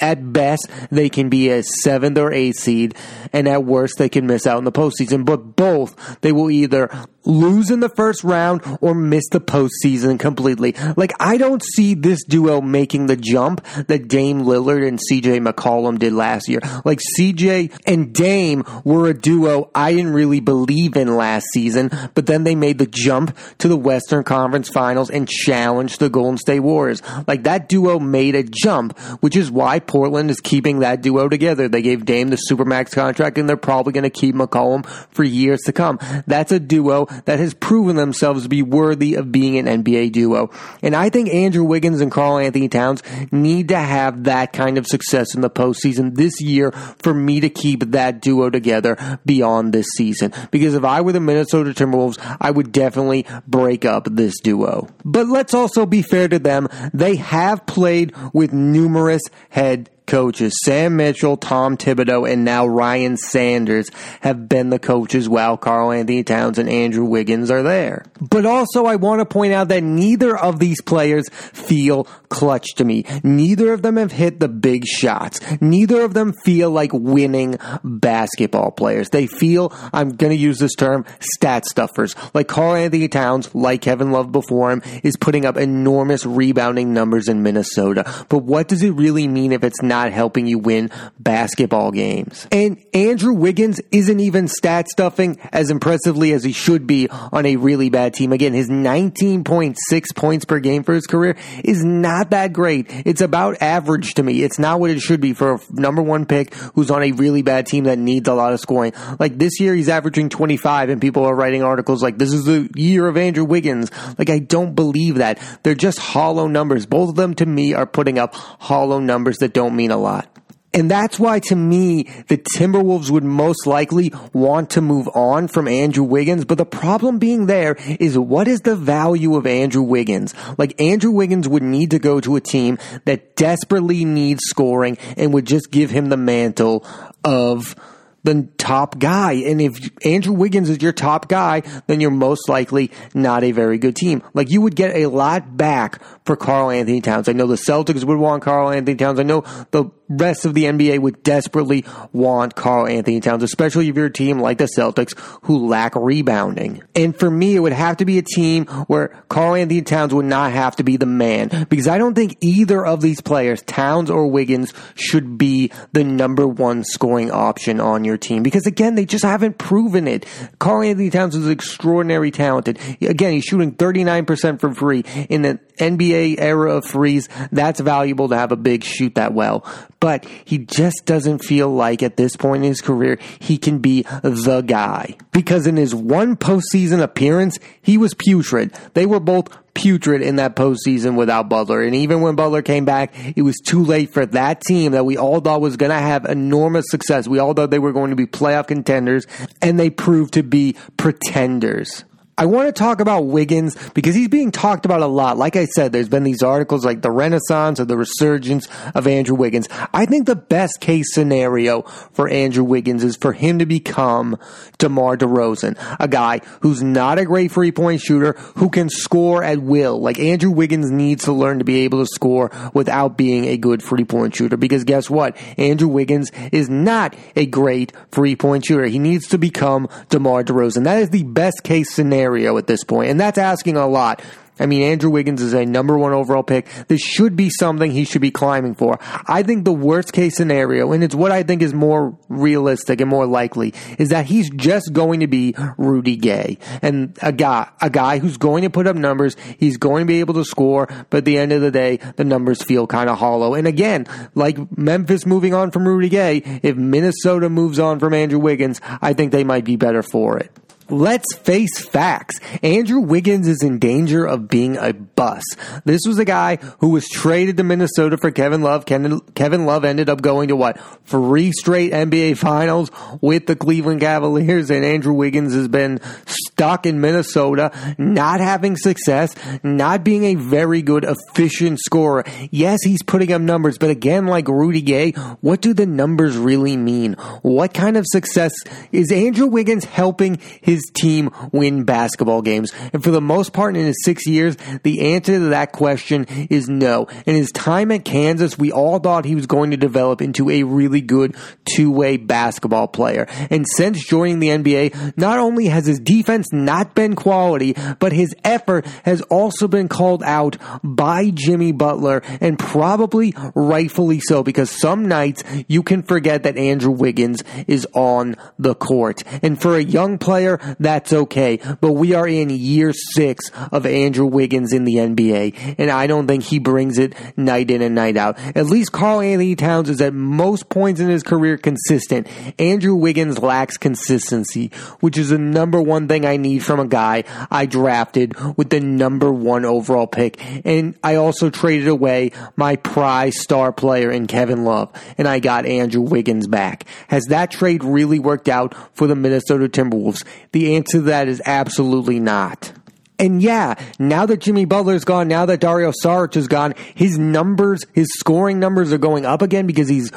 At 0.00 0.32
best, 0.32 0.68
they 0.90 1.08
can 1.08 1.28
be 1.28 1.50
a 1.50 1.62
seventh 1.62 2.18
or 2.18 2.32
eighth 2.32 2.58
seed, 2.60 2.94
and 3.32 3.46
at 3.46 3.64
worst, 3.64 3.98
they 3.98 4.08
can 4.08 4.26
miss 4.26 4.46
out 4.46 4.58
in 4.58 4.64
the 4.64 4.72
postseason. 4.72 5.24
But 5.24 5.54
both, 5.54 6.20
they 6.22 6.32
will 6.32 6.50
either 6.50 6.90
lose 7.24 7.70
in 7.70 7.80
the 7.80 7.88
first 7.88 8.24
round 8.24 8.62
or 8.80 8.94
miss 8.94 9.28
the 9.30 9.40
postseason 9.40 10.18
completely. 10.18 10.74
Like, 10.96 11.12
I 11.20 11.36
don't 11.36 11.62
see 11.62 11.94
this 11.94 12.24
duo 12.24 12.60
making 12.60 13.06
the 13.06 13.16
jump 13.16 13.64
that 13.86 14.08
Dame 14.08 14.42
Lillard 14.42 14.86
and 14.86 14.98
CJ 14.98 15.46
McCollum 15.46 15.98
did 15.98 16.12
last 16.12 16.48
year. 16.48 16.60
Like, 16.84 17.00
CJ 17.18 17.72
and 17.86 18.12
Dame 18.12 18.64
were 18.84 19.08
a 19.08 19.14
duo 19.14 19.70
I 19.74 19.92
didn't 19.92 20.12
really 20.12 20.40
believe 20.40 20.96
in 20.96 21.16
last 21.16 21.46
season, 21.52 21.90
but 22.14 22.26
then 22.26 22.44
they 22.44 22.54
made 22.54 22.78
the 22.78 22.86
jump 22.86 23.36
to 23.58 23.68
the 23.68 23.76
Western 23.76 24.24
Conference 24.24 24.68
Finals 24.68 25.10
and 25.10 25.28
challenged 25.28 26.00
the 26.00 26.10
Golden 26.10 26.38
State 26.38 26.60
Warriors. 26.60 27.02
Like, 27.26 27.44
that 27.44 27.68
duo 27.68 27.98
made 27.98 28.34
a 28.34 28.42
jump, 28.42 28.98
which 29.20 29.36
is 29.36 29.50
why 29.50 29.78
Portland 29.78 30.30
is 30.30 30.40
keeping 30.40 30.80
that 30.80 31.02
duo 31.02 31.28
together. 31.28 31.68
They 31.68 31.82
gave 31.82 32.04
Dame 32.04 32.28
the 32.28 32.38
Supermax 32.50 32.92
contract 32.92 33.38
and 33.38 33.48
they're 33.48 33.56
probably 33.56 33.92
going 33.92 34.04
to 34.04 34.10
keep 34.10 34.34
McCollum 34.34 34.86
for 35.10 35.24
years 35.24 35.60
to 35.62 35.72
come. 35.72 35.98
That's 36.26 36.52
a 36.52 36.60
duo 36.60 37.06
that 37.24 37.38
has 37.38 37.54
proven 37.54 37.96
themselves 37.96 38.42
to 38.42 38.48
be 38.48 38.62
worthy 38.62 39.14
of 39.14 39.32
being 39.32 39.58
an 39.58 39.84
NBA 39.84 40.12
duo. 40.12 40.50
And 40.82 40.94
I 40.94 41.10
think 41.10 41.32
Andrew 41.32 41.64
Wiggins 41.64 42.00
and 42.00 42.10
Karl 42.10 42.38
Anthony 42.38 42.68
Towns 42.68 43.02
need 43.30 43.68
to 43.68 43.78
have 43.78 44.24
that 44.24 44.52
kind 44.52 44.78
of 44.78 44.86
success 44.86 45.34
in 45.34 45.40
the 45.40 45.50
postseason 45.50 46.14
this 46.16 46.40
year 46.40 46.72
for 46.72 47.14
me 47.14 47.40
to 47.40 47.48
keep 47.48 47.90
that 47.92 48.20
duo 48.20 48.50
together 48.50 48.96
beyond 49.24 49.72
this 49.72 49.86
season. 49.96 50.32
Because 50.50 50.74
if 50.74 50.84
I 50.84 51.00
were 51.00 51.12
the 51.12 51.20
Minnesota 51.20 51.70
Timberwolves, 51.70 52.18
I 52.40 52.50
would 52.50 52.72
definitely 52.72 53.26
break 53.46 53.84
up 53.84 54.06
this 54.10 54.40
duo. 54.40 54.88
But 55.04 55.28
let's 55.28 55.54
also 55.54 55.86
be 55.86 56.02
fair 56.02 56.28
to 56.28 56.38
them. 56.38 56.68
They 56.92 57.16
have 57.16 57.66
played 57.66 58.14
with 58.32 58.52
numerous 58.52 59.22
head 59.50 59.90
coaches. 60.06 60.58
Sam 60.64 60.96
Mitchell, 60.96 61.36
Tom 61.36 61.76
Thibodeau, 61.76 62.30
and 62.30 62.44
now 62.44 62.66
Ryan 62.66 63.16
Saunders 63.16 63.90
have 64.20 64.48
been 64.48 64.70
the 64.70 64.78
coaches 64.78 65.28
while 65.28 65.56
Karl 65.56 65.92
Anthony 65.92 66.22
Towns 66.22 66.58
and 66.58 66.68
Andrew 66.68 67.04
Wiggins 67.04 67.50
are 67.50 67.62
there. 67.62 68.04
But 68.20 68.46
also, 68.46 68.86
I 68.86 68.96
want 68.96 69.20
to 69.20 69.26
point 69.26 69.52
out 69.52 69.68
that 69.68 69.82
neither 69.82 70.36
of 70.36 70.58
these 70.58 70.80
players 70.82 71.28
feel 71.30 72.04
clutch 72.28 72.74
to 72.76 72.84
me. 72.84 73.04
Neither 73.22 73.72
of 73.72 73.82
them 73.82 73.96
have 73.96 74.12
hit 74.12 74.40
the 74.40 74.48
big 74.48 74.84
shots. 74.84 75.40
Neither 75.60 76.02
of 76.02 76.14
them 76.14 76.34
feel 76.44 76.70
like 76.70 76.90
winning 76.92 77.58
basketball 77.82 78.72
players. 78.72 79.10
They 79.10 79.26
feel, 79.26 79.72
I'm 79.92 80.10
going 80.10 80.32
to 80.32 80.36
use 80.36 80.58
this 80.58 80.74
term, 80.74 81.04
stat 81.20 81.64
stuffers. 81.64 82.14
Like 82.34 82.48
Karl 82.48 82.74
Anthony 82.74 83.08
Towns, 83.08 83.54
like 83.54 83.82
Kevin 83.82 84.12
Love 84.12 84.32
before 84.32 84.72
him, 84.72 84.82
is 85.02 85.16
putting 85.16 85.44
up 85.44 85.56
enormous 85.56 86.26
rebounding 86.26 86.92
numbers 86.92 87.28
in 87.28 87.42
Minnesota. 87.42 88.04
But 88.28 88.38
what 88.38 88.68
does 88.68 88.82
it 88.82 88.90
really 88.90 89.28
mean 89.28 89.52
if 89.52 89.64
it's 89.64 89.82
not 89.82 89.93
helping 90.12 90.46
you 90.46 90.58
win 90.58 90.90
basketball 91.18 91.90
games? 91.90 92.46
And 92.50 92.82
Andrew 92.92 93.32
Wiggins 93.32 93.80
isn't 93.92 94.20
even 94.20 94.48
stat 94.48 94.88
stuffing 94.88 95.38
as 95.52 95.70
impressively 95.70 96.32
as 96.32 96.44
he 96.44 96.52
should 96.52 96.86
be 96.86 97.08
on 97.10 97.46
a 97.46 97.56
really 97.56 97.90
bad 97.90 98.14
team. 98.14 98.32
Again, 98.32 98.52
his 98.52 98.68
19.6 98.68 99.76
points 100.14 100.44
per 100.44 100.60
game 100.60 100.82
for 100.82 100.94
his 100.94 101.06
career 101.06 101.36
is 101.62 101.84
not 101.84 102.30
that 102.30 102.52
great. 102.52 102.86
It's 103.06 103.20
about 103.20 103.60
average 103.62 104.14
to 104.14 104.22
me. 104.22 104.42
It's 104.42 104.58
not 104.58 104.80
what 104.80 104.90
it 104.90 105.00
should 105.00 105.20
be 105.20 105.32
for 105.34 105.54
a 105.54 105.60
number 105.70 106.02
one 106.02 106.26
pick 106.26 106.54
who's 106.74 106.90
on 106.90 107.02
a 107.02 107.12
really 107.12 107.42
bad 107.42 107.66
team 107.66 107.84
that 107.84 107.98
needs 107.98 108.28
a 108.28 108.34
lot 108.34 108.52
of 108.52 108.60
scoring. 108.60 108.92
Like 109.18 109.38
this 109.38 109.60
year, 109.60 109.74
he's 109.74 109.88
averaging 109.88 110.28
25 110.28 110.88
and 110.88 111.00
people 111.00 111.24
are 111.24 111.34
writing 111.34 111.62
articles 111.62 112.02
like, 112.02 112.18
this 112.18 112.32
is 112.32 112.44
the 112.44 112.70
year 112.74 113.06
of 113.06 113.16
Andrew 113.16 113.44
Wiggins. 113.44 113.90
Like, 114.18 114.30
I 114.30 114.38
don't 114.38 114.74
believe 114.74 115.16
that. 115.16 115.40
They're 115.62 115.74
just 115.74 115.98
hollow 115.98 116.46
numbers. 116.46 116.86
Both 116.86 117.10
of 117.10 117.16
them 117.16 117.34
to 117.34 117.46
me 117.46 117.74
are 117.74 117.86
putting 117.86 118.18
up 118.18 118.34
hollow 118.34 118.98
numbers 118.98 119.38
that 119.38 119.52
don't 119.52 119.76
mean 119.76 119.83
a 119.90 119.96
lot. 119.96 120.28
And 120.74 120.90
that's 120.90 121.20
why 121.20 121.38
to 121.38 121.54
me, 121.54 122.02
the 122.26 122.36
Timberwolves 122.56 123.08
would 123.08 123.22
most 123.22 123.64
likely 123.64 124.12
want 124.32 124.70
to 124.70 124.80
move 124.80 125.08
on 125.14 125.46
from 125.46 125.68
Andrew 125.68 126.02
Wiggins. 126.02 126.44
But 126.44 126.58
the 126.58 126.66
problem 126.66 127.20
being 127.20 127.46
there 127.46 127.76
is 128.00 128.18
what 128.18 128.48
is 128.48 128.62
the 128.62 128.74
value 128.74 129.36
of 129.36 129.46
Andrew 129.46 129.82
Wiggins? 129.82 130.34
Like 130.58 130.78
Andrew 130.80 131.12
Wiggins 131.12 131.48
would 131.48 131.62
need 131.62 131.92
to 131.92 132.00
go 132.00 132.20
to 132.20 132.34
a 132.34 132.40
team 132.40 132.78
that 133.04 133.36
desperately 133.36 134.04
needs 134.04 134.40
scoring 134.46 134.98
and 135.16 135.32
would 135.32 135.46
just 135.46 135.70
give 135.70 135.90
him 135.90 136.08
the 136.08 136.16
mantle 136.16 136.84
of 137.22 137.76
the 138.24 138.48
top 138.58 138.98
guy. 138.98 139.32
And 139.32 139.60
if 139.60 139.90
Andrew 140.04 140.34
Wiggins 140.34 140.68
is 140.68 140.82
your 140.82 140.92
top 140.92 141.28
guy, 141.28 141.62
then 141.86 142.00
you're 142.00 142.10
most 142.10 142.48
likely 142.48 142.90
not 143.14 143.44
a 143.44 143.52
very 143.52 143.78
good 143.78 143.94
team. 143.94 144.22
Like 144.32 144.50
you 144.50 144.60
would 144.62 144.74
get 144.74 144.96
a 144.96 145.06
lot 145.06 145.56
back 145.56 146.02
for 146.24 146.34
Karl 146.34 146.70
Anthony 146.70 147.00
Towns. 147.00 147.28
I 147.28 147.32
know 147.32 147.46
the 147.46 147.54
Celtics 147.54 148.02
would 148.04 148.18
want 148.18 148.42
Karl 148.42 148.70
Anthony 148.70 148.96
Towns. 148.96 149.20
I 149.20 149.22
know 149.22 149.42
the 149.70 149.84
rest 150.08 150.44
of 150.44 150.54
the 150.54 150.64
NBA 150.64 151.00
would 151.00 151.22
desperately 151.22 151.84
want 152.12 152.54
Karl 152.54 152.86
Anthony 152.86 153.20
Towns, 153.20 153.42
especially 153.42 153.88
if 153.88 153.96
you're 153.96 154.06
a 154.06 154.12
team 154.12 154.38
like 154.38 154.58
the 154.58 154.64
Celtics 154.64 155.18
who 155.42 155.66
lack 155.66 155.94
rebounding. 155.94 156.82
And 156.94 157.18
for 157.18 157.30
me, 157.30 157.56
it 157.56 157.60
would 157.60 157.72
have 157.72 157.96
to 157.98 158.04
be 158.04 158.18
a 158.18 158.22
team 158.22 158.66
where 158.86 159.08
Karl 159.28 159.54
Anthony 159.54 159.82
Towns 159.82 160.14
would 160.14 160.26
not 160.26 160.52
have 160.52 160.76
to 160.76 160.84
be 160.84 160.96
the 160.96 161.06
man 161.06 161.66
because 161.68 161.88
I 161.88 161.98
don't 161.98 162.14
think 162.14 162.36
either 162.40 162.84
of 162.84 163.00
these 163.00 163.20
players, 163.20 163.62
Towns 163.62 164.10
or 164.10 164.26
Wiggins, 164.26 164.72
should 164.94 165.38
be 165.38 165.70
the 165.92 166.04
number 166.04 166.46
one 166.46 166.84
scoring 166.84 167.30
option 167.30 167.80
on 167.80 168.04
your 168.04 168.16
team 168.16 168.42
because 168.42 168.66
again, 168.66 168.94
they 168.94 169.04
just 169.06 169.24
haven't 169.24 169.58
proven 169.58 170.06
it. 170.06 170.26
Karl 170.58 170.82
Anthony 170.82 171.10
Towns 171.10 171.34
is 171.34 171.48
extraordinarily 171.48 172.30
talented. 172.30 172.78
Again, 173.00 173.32
he's 173.32 173.44
shooting 173.44 173.74
39% 173.74 174.60
from 174.60 174.74
free 174.74 175.04
in 175.28 175.42
the 175.42 175.58
NBA 175.78 176.36
era 176.38 176.76
of 176.76 176.84
threes, 176.84 177.28
that's 177.52 177.80
valuable 177.80 178.28
to 178.28 178.36
have 178.36 178.52
a 178.52 178.56
big 178.56 178.84
shoot 178.84 179.14
that 179.14 179.34
well. 179.34 179.66
But 180.00 180.26
he 180.44 180.58
just 180.58 181.06
doesn't 181.06 181.44
feel 181.44 181.70
like 181.70 182.02
at 182.02 182.16
this 182.16 182.36
point 182.36 182.64
in 182.64 182.68
his 182.68 182.80
career, 182.80 183.18
he 183.38 183.58
can 183.58 183.78
be 183.78 184.02
the 184.22 184.62
guy. 184.66 185.16
Because 185.32 185.66
in 185.66 185.76
his 185.76 185.94
one 185.94 186.36
postseason 186.36 187.00
appearance, 187.00 187.58
he 187.80 187.98
was 187.98 188.14
putrid. 188.14 188.72
They 188.94 189.06
were 189.06 189.20
both 189.20 189.48
putrid 189.74 190.22
in 190.22 190.36
that 190.36 190.56
postseason 190.56 191.16
without 191.16 191.48
Butler. 191.48 191.82
And 191.82 191.94
even 191.94 192.20
when 192.20 192.36
Butler 192.36 192.62
came 192.62 192.84
back, 192.84 193.12
it 193.36 193.42
was 193.42 193.56
too 193.56 193.84
late 193.84 194.10
for 194.10 194.24
that 194.26 194.60
team 194.60 194.92
that 194.92 195.04
we 195.04 195.16
all 195.16 195.40
thought 195.40 195.60
was 195.60 195.76
going 195.76 195.90
to 195.90 195.98
have 195.98 196.24
enormous 196.24 196.86
success. 196.88 197.28
We 197.28 197.40
all 197.40 197.52
thought 197.52 197.70
they 197.70 197.78
were 197.78 197.92
going 197.92 198.10
to 198.10 198.16
be 198.16 198.26
playoff 198.26 198.68
contenders, 198.68 199.26
and 199.60 199.78
they 199.78 199.90
proved 199.90 200.34
to 200.34 200.42
be 200.42 200.76
pretenders. 200.96 202.04
I 202.36 202.46
want 202.46 202.66
to 202.66 202.72
talk 202.72 203.00
about 203.00 203.26
Wiggins 203.26 203.76
because 203.90 204.16
he's 204.16 204.28
being 204.28 204.50
talked 204.50 204.84
about 204.84 205.02
a 205.02 205.06
lot. 205.06 205.38
Like 205.38 205.54
I 205.54 205.66
said, 205.66 205.92
there's 205.92 206.08
been 206.08 206.24
these 206.24 206.42
articles 206.42 206.84
like 206.84 207.00
the 207.00 207.10
renaissance 207.12 207.78
or 207.78 207.84
the 207.84 207.96
resurgence 207.96 208.66
of 208.92 209.06
Andrew 209.06 209.36
Wiggins. 209.36 209.68
I 209.92 210.04
think 210.06 210.26
the 210.26 210.34
best 210.34 210.80
case 210.80 211.14
scenario 211.14 211.82
for 211.82 212.28
Andrew 212.28 212.64
Wiggins 212.64 213.04
is 213.04 213.16
for 213.16 213.32
him 213.32 213.60
to 213.60 213.66
become 213.66 214.36
DeMar 214.78 215.16
DeRozan, 215.16 215.76
a 216.00 216.08
guy 216.08 216.40
who's 216.62 216.82
not 216.82 217.20
a 217.20 217.24
great 217.24 217.52
three 217.52 217.70
point 217.70 218.00
shooter, 218.00 218.32
who 218.56 218.68
can 218.68 218.88
score 218.88 219.44
at 219.44 219.60
will. 219.60 220.00
Like 220.00 220.18
Andrew 220.18 220.50
Wiggins 220.50 220.90
needs 220.90 221.24
to 221.24 221.32
learn 221.32 221.60
to 221.60 221.64
be 221.64 221.82
able 221.82 222.00
to 222.00 222.06
score 222.06 222.50
without 222.74 223.16
being 223.16 223.44
a 223.44 223.56
good 223.56 223.80
three 223.80 224.04
point 224.04 224.34
shooter 224.34 224.56
because 224.56 224.82
guess 224.82 225.08
what? 225.08 225.36
Andrew 225.56 225.88
Wiggins 225.88 226.32
is 226.50 226.68
not 226.68 227.14
a 227.36 227.46
great 227.46 227.92
three 228.10 228.34
point 228.34 228.64
shooter. 228.64 228.86
He 228.86 228.98
needs 228.98 229.28
to 229.28 229.38
become 229.38 229.88
DeMar 230.08 230.42
DeRozan. 230.42 230.82
That 230.82 230.98
is 230.98 231.10
the 231.10 231.22
best 231.22 231.62
case 231.62 231.94
scenario 231.94 232.23
scenario 232.24 232.56
at 232.56 232.66
this 232.66 232.84
point, 232.84 233.10
and 233.10 233.20
that's 233.20 233.38
asking 233.38 233.76
a 233.76 233.86
lot. 233.86 234.22
I 234.56 234.66
mean, 234.66 234.82
Andrew 234.82 235.10
Wiggins 235.10 235.42
is 235.42 235.52
a 235.52 235.66
number 235.66 235.98
one 235.98 236.12
overall 236.12 236.44
pick. 236.44 236.68
This 236.86 237.00
should 237.00 237.34
be 237.34 237.50
something 237.50 237.90
he 237.90 238.04
should 238.04 238.22
be 238.22 238.30
climbing 238.30 238.76
for. 238.76 239.00
I 239.26 239.42
think 239.42 239.64
the 239.64 239.72
worst 239.72 240.12
case 240.12 240.36
scenario, 240.36 240.92
and 240.92 241.02
it's 241.02 241.14
what 241.14 241.32
I 241.32 241.42
think 241.42 241.60
is 241.60 241.74
more 241.74 242.16
realistic 242.28 243.00
and 243.00 243.10
more 243.10 243.26
likely, 243.26 243.74
is 243.98 244.10
that 244.10 244.26
he's 244.26 244.48
just 244.50 244.92
going 244.92 245.20
to 245.20 245.26
be 245.26 245.56
Rudy 245.76 246.14
Gay 246.14 246.58
and 246.82 247.18
a 247.20 247.32
guy, 247.32 247.68
a 247.80 247.90
guy 247.90 248.20
who's 248.20 248.36
going 248.36 248.62
to 248.62 248.70
put 248.70 248.86
up 248.86 248.94
numbers. 248.94 249.36
He's 249.58 249.76
going 249.76 250.02
to 250.02 250.06
be 250.06 250.20
able 250.20 250.34
to 250.34 250.44
score, 250.44 250.86
but 251.10 251.18
at 251.18 251.24
the 251.24 251.36
end 251.36 251.52
of 251.52 251.60
the 251.60 251.72
day, 251.72 251.96
the 252.14 252.24
numbers 252.24 252.62
feel 252.62 252.86
kind 252.86 253.10
of 253.10 253.18
hollow. 253.18 253.54
And 253.54 253.66
again, 253.66 254.06
like 254.36 254.78
Memphis 254.78 255.26
moving 255.26 255.52
on 255.52 255.72
from 255.72 255.86
Rudy 255.88 256.08
Gay, 256.08 256.60
if 256.62 256.76
Minnesota 256.76 257.50
moves 257.50 257.80
on 257.80 257.98
from 257.98 258.14
Andrew 258.14 258.38
Wiggins, 258.38 258.80
I 259.02 259.14
think 259.14 259.32
they 259.32 259.42
might 259.42 259.64
be 259.64 259.74
better 259.74 260.04
for 260.04 260.38
it. 260.38 260.52
Let's 260.94 261.34
face 261.34 261.84
facts. 261.84 262.38
Andrew 262.62 263.00
Wiggins 263.00 263.48
is 263.48 263.62
in 263.64 263.80
danger 263.80 264.24
of 264.24 264.46
being 264.46 264.76
a 264.76 264.92
bust. 264.92 265.56
This 265.84 266.02
was 266.06 266.18
a 266.18 266.24
guy 266.24 266.56
who 266.78 266.90
was 266.90 267.08
traded 267.08 267.56
to 267.56 267.64
Minnesota 267.64 268.16
for 268.16 268.30
Kevin 268.30 268.62
Love. 268.62 268.86
Kevin 268.86 269.66
Love 269.66 269.84
ended 269.84 270.08
up 270.08 270.22
going 270.22 270.48
to 270.48 270.56
what? 270.56 270.80
Three 271.04 271.50
straight 271.50 271.92
NBA 271.92 272.38
finals 272.38 272.92
with 273.20 273.46
the 273.46 273.56
Cleveland 273.56 274.00
Cavaliers 274.00 274.70
and 274.70 274.84
Andrew 274.84 275.14
Wiggins 275.14 275.52
has 275.52 275.66
been 275.66 276.00
stuck 276.26 276.86
in 276.86 277.00
Minnesota, 277.00 277.72
not 277.98 278.38
having 278.38 278.76
success, 278.76 279.34
not 279.64 280.04
being 280.04 280.24
a 280.24 280.34
very 280.36 280.80
good 280.80 281.04
efficient 281.04 281.80
scorer. 281.80 282.24
Yes, 282.52 282.78
he's 282.84 283.02
putting 283.02 283.32
up 283.32 283.42
numbers, 283.42 283.78
but 283.78 283.90
again, 283.90 284.26
like 284.26 284.46
Rudy 284.46 284.80
Gay, 284.80 285.10
what 285.40 285.60
do 285.60 285.74
the 285.74 285.86
numbers 285.86 286.36
really 286.36 286.76
mean? 286.76 287.14
What 287.42 287.74
kind 287.74 287.96
of 287.96 288.04
success 288.06 288.52
is 288.92 289.10
Andrew 289.10 289.48
Wiggins 289.48 289.84
helping 289.84 290.38
his 290.60 290.83
his 290.84 290.90
team 290.90 291.30
win 291.52 291.84
basketball 291.84 292.42
games? 292.42 292.72
And 292.92 293.02
for 293.02 293.10
the 293.10 293.20
most 293.20 293.52
part 293.52 293.76
in 293.76 293.86
his 293.86 294.02
six 294.04 294.26
years, 294.26 294.56
the 294.82 295.14
answer 295.14 295.38
to 295.38 295.48
that 295.50 295.72
question 295.72 296.26
is 296.50 296.68
no. 296.68 297.06
In 297.26 297.34
his 297.34 297.50
time 297.52 297.90
at 297.90 298.04
Kansas, 298.04 298.58
we 298.58 298.72
all 298.72 298.98
thought 298.98 299.24
he 299.24 299.34
was 299.34 299.46
going 299.46 299.70
to 299.70 299.76
develop 299.76 300.20
into 300.20 300.50
a 300.50 300.62
really 300.62 301.00
good 301.00 301.36
two-way 301.64 302.16
basketball 302.16 302.88
player. 302.88 303.26
And 303.50 303.66
since 303.68 304.04
joining 304.06 304.40
the 304.40 304.48
NBA, 304.48 305.16
not 305.16 305.38
only 305.38 305.66
has 305.66 305.86
his 305.86 306.00
defense 306.00 306.52
not 306.52 306.94
been 306.94 307.16
quality, 307.16 307.74
but 307.98 308.12
his 308.12 308.34
effort 308.44 308.86
has 309.04 309.22
also 309.22 309.68
been 309.68 309.88
called 309.88 310.22
out 310.22 310.56
by 310.82 311.30
Jimmy 311.30 311.72
Butler 311.72 312.22
and 312.40 312.58
probably 312.58 313.34
rightfully 313.54 314.20
so 314.20 314.42
because 314.42 314.70
some 314.70 315.06
nights 315.08 315.42
you 315.68 315.82
can 315.82 316.02
forget 316.02 316.42
that 316.42 316.56
Andrew 316.56 316.90
Wiggins 316.90 317.42
is 317.66 317.86
on 317.94 318.36
the 318.58 318.74
court. 318.74 319.22
And 319.42 319.60
for 319.60 319.76
a 319.76 319.82
young 319.82 320.18
player, 320.18 320.58
that's 320.78 321.12
okay. 321.12 321.58
But 321.80 321.92
we 321.92 322.14
are 322.14 322.26
in 322.26 322.50
year 322.50 322.92
six 322.92 323.50
of 323.72 323.86
Andrew 323.86 324.26
Wiggins 324.26 324.72
in 324.72 324.84
the 324.84 324.96
NBA, 324.96 325.76
and 325.78 325.90
I 325.90 326.06
don't 326.06 326.26
think 326.26 326.44
he 326.44 326.58
brings 326.58 326.98
it 326.98 327.14
night 327.36 327.70
in 327.70 327.82
and 327.82 327.94
night 327.94 328.16
out. 328.16 328.38
At 328.56 328.66
least 328.66 328.92
Karl-Anthony 328.92 329.56
Towns 329.56 329.88
is 329.88 330.00
at 330.00 330.14
most 330.14 330.68
points 330.68 331.00
in 331.00 331.08
his 331.08 331.22
career 331.22 331.56
consistent. 331.56 332.28
Andrew 332.58 332.94
Wiggins 332.94 333.38
lacks 333.38 333.76
consistency, 333.76 334.70
which 335.00 335.18
is 335.18 335.30
the 335.30 335.38
number 335.38 335.80
one 335.80 336.08
thing 336.08 336.24
I 336.24 336.36
need 336.36 336.64
from 336.64 336.80
a 336.80 336.86
guy 336.86 337.24
I 337.50 337.66
drafted 337.66 338.34
with 338.56 338.70
the 338.70 338.80
number 338.80 339.32
one 339.32 339.64
overall 339.64 340.06
pick. 340.06 340.40
And 340.64 340.96
I 341.02 341.16
also 341.16 341.50
traded 341.50 341.88
away 341.88 342.32
my 342.56 342.76
prize 342.76 343.40
star 343.40 343.72
player 343.72 344.10
in 344.10 344.26
Kevin 344.26 344.64
Love, 344.64 344.92
and 345.18 345.28
I 345.28 345.38
got 345.38 345.66
Andrew 345.66 346.02
Wiggins 346.02 346.46
back. 346.46 346.84
Has 347.08 347.24
that 347.26 347.50
trade 347.50 347.84
really 347.84 348.18
worked 348.18 348.48
out 348.48 348.74
for 348.96 349.06
the 349.06 349.14
Minnesota 349.14 349.68
Timberwolves? 349.68 350.24
The 350.54 350.76
answer 350.76 350.98
to 350.98 351.00
that 351.06 351.26
is 351.26 351.42
absolutely 351.44 352.20
not. 352.20 352.70
And 353.16 353.40
yeah, 353.40 353.74
now 354.00 354.26
that 354.26 354.40
Jimmy 354.40 354.64
Butler's 354.64 355.04
gone, 355.04 355.28
now 355.28 355.46
that 355.46 355.60
Dario 355.60 355.92
Saric 356.02 356.36
is 356.36 356.48
gone, 356.48 356.74
his 356.96 357.16
numbers, 357.16 357.86
his 357.92 358.08
scoring 358.18 358.58
numbers 358.58 358.92
are 358.92 358.98
going 358.98 359.24
up 359.24 359.40
again 359.40 359.68
because 359.68 359.88
he's 359.88 360.10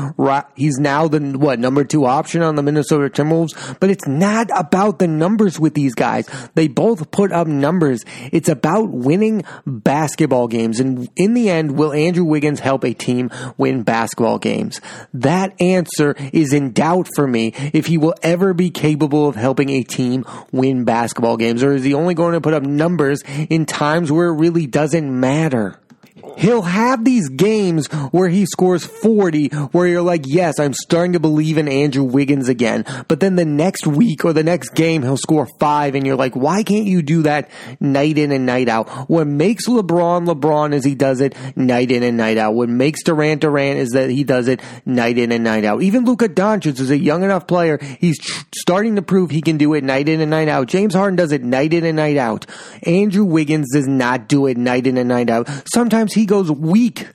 he's 0.56 0.80
now 0.80 1.08
the 1.08 1.20
what 1.38 1.60
number 1.60 1.84
two 1.84 2.06
option 2.06 2.42
on 2.42 2.56
the 2.56 2.64
Minnesota 2.64 3.08
Timberwolves. 3.10 3.80
But 3.80 3.92
it's 3.92 4.08
not 4.08 4.50
about 4.56 4.98
the 4.98 5.08
numbers 5.08 5.60
with 5.60 5.76
these 5.76 5.94
guys. 5.94 6.28
They 6.56 6.68
both 6.68 7.12
put 7.12 7.32
up 7.32 7.46
numbers. 7.46 8.04
It's 8.32 8.50
about 8.50 8.90
winning 8.90 9.44
basketball 9.68 10.48
games. 10.48 10.80
And 10.80 11.08
in 11.16 11.36
the 11.36 11.52
end, 11.52 11.78
will 11.78 11.94
Andrew 11.94 12.26
Wiggins 12.26 12.62
help 12.62 12.84
a 12.84 12.96
team 12.96 13.30
win 13.58 13.84
basketball 13.84 14.40
games? 14.40 14.82
That 15.14 15.54
answer 15.62 16.16
is 16.34 16.52
in 16.52 16.72
doubt 16.72 17.10
for 17.14 17.28
me 17.28 17.54
if 17.74 17.86
he 17.86 18.00
will 18.00 18.16
ever 18.24 18.56
be 18.56 18.72
capable 18.72 19.28
of 19.28 19.36
helping 19.36 19.70
a 19.70 19.84
team 19.84 20.26
win 20.52 20.84
basketball 20.84 21.38
games, 21.38 21.62
or 21.62 21.76
is 21.76 21.84
he 21.84 21.94
only 21.94 22.16
going 22.16 22.34
to 22.34 22.42
put 22.42 22.56
up 22.56 22.64
numbers? 22.64 22.87
Numbers 22.88 23.22
in 23.50 23.66
times 23.66 24.12
where 24.12 24.28
it 24.28 24.36
really 24.36 24.66
doesn't 24.66 25.20
matter 25.20 25.78
he'll 26.38 26.62
have 26.62 27.04
these 27.04 27.30
games 27.30 27.88
where 28.12 28.30
he 28.30 28.46
scores 28.46 28.86
40 28.86 29.48
where 29.48 29.88
you're 29.88 30.02
like, 30.02 30.24
yes, 30.26 30.60
I'm 30.60 30.74
starting 30.74 31.14
to 31.14 31.20
believe 31.20 31.58
in 31.58 31.68
Andrew 31.68 32.04
Wiggins 32.04 32.50
again. 32.50 32.86
But 33.08 33.20
then 33.20 33.36
the 33.36 33.46
next 33.46 33.88
week 33.88 34.26
or 34.26 34.34
the 34.34 34.44
next 34.44 34.70
game, 34.70 35.04
he'll 35.04 35.18
score 35.18 35.48
five 35.60 35.96
and 35.96 36.06
you're 36.06 36.16
like, 36.16 36.36
why 36.36 36.64
can't 36.64 36.86
you 36.86 37.02
do 37.02 37.24
that 37.24 37.50
night 37.80 38.18
in 38.18 38.32
and 38.32 38.46
night 38.46 38.70
out? 38.70 38.90
What 39.10 39.28
makes 39.28 39.68
LeBron 39.68 40.28
LeBron 40.28 40.74
is 40.74 40.84
he 40.84 40.96
does 40.96 41.22
it 41.22 41.36
night 41.56 41.92
in 41.92 42.04
and 42.04 42.18
night 42.18 42.38
out. 42.38 42.54
What 42.54 42.70
makes 42.70 43.04
Durant 43.04 43.42
Durant 43.42 43.80
is 43.80 43.90
that 43.90 44.10
he 44.10 44.24
does 44.24 44.48
it 44.48 44.62
night 44.86 45.18
in 45.18 45.32
and 45.32 45.44
night 45.44 45.64
out. 45.64 45.82
Even 45.82 46.06
Luka 46.06 46.30
Doncic 46.30 46.80
is 46.80 46.92
a 46.92 46.98
young 46.98 47.24
enough 47.24 47.48
player. 47.48 47.80
He's 48.00 48.20
tr- 48.20 48.44
starting 48.56 48.96
to 48.96 49.02
prove 49.02 49.32
he 49.32 49.42
can 49.42 49.58
do 49.58 49.74
it 49.74 49.84
night 49.84 50.10
in 50.10 50.22
and 50.22 50.32
night 50.32 50.48
out. 50.48 50.68
James 50.68 50.94
Harden 50.94 51.16
does 51.16 51.32
it 51.32 51.44
night 51.44 51.74
in 51.74 51.86
and 51.86 51.96
night 51.96 52.18
out. 52.18 52.46
Andrew 52.84 53.24
Wiggins 53.24 53.68
does 53.74 53.88
not 53.88 54.28
do 54.28 54.48
it 54.48 54.58
night 54.58 54.88
in 54.88 54.98
and 54.98 55.10
night 55.10 55.30
out. 55.30 55.50
Sometimes 55.74 56.14
he 56.18 56.26
goes 56.26 56.52
weak 56.52 57.08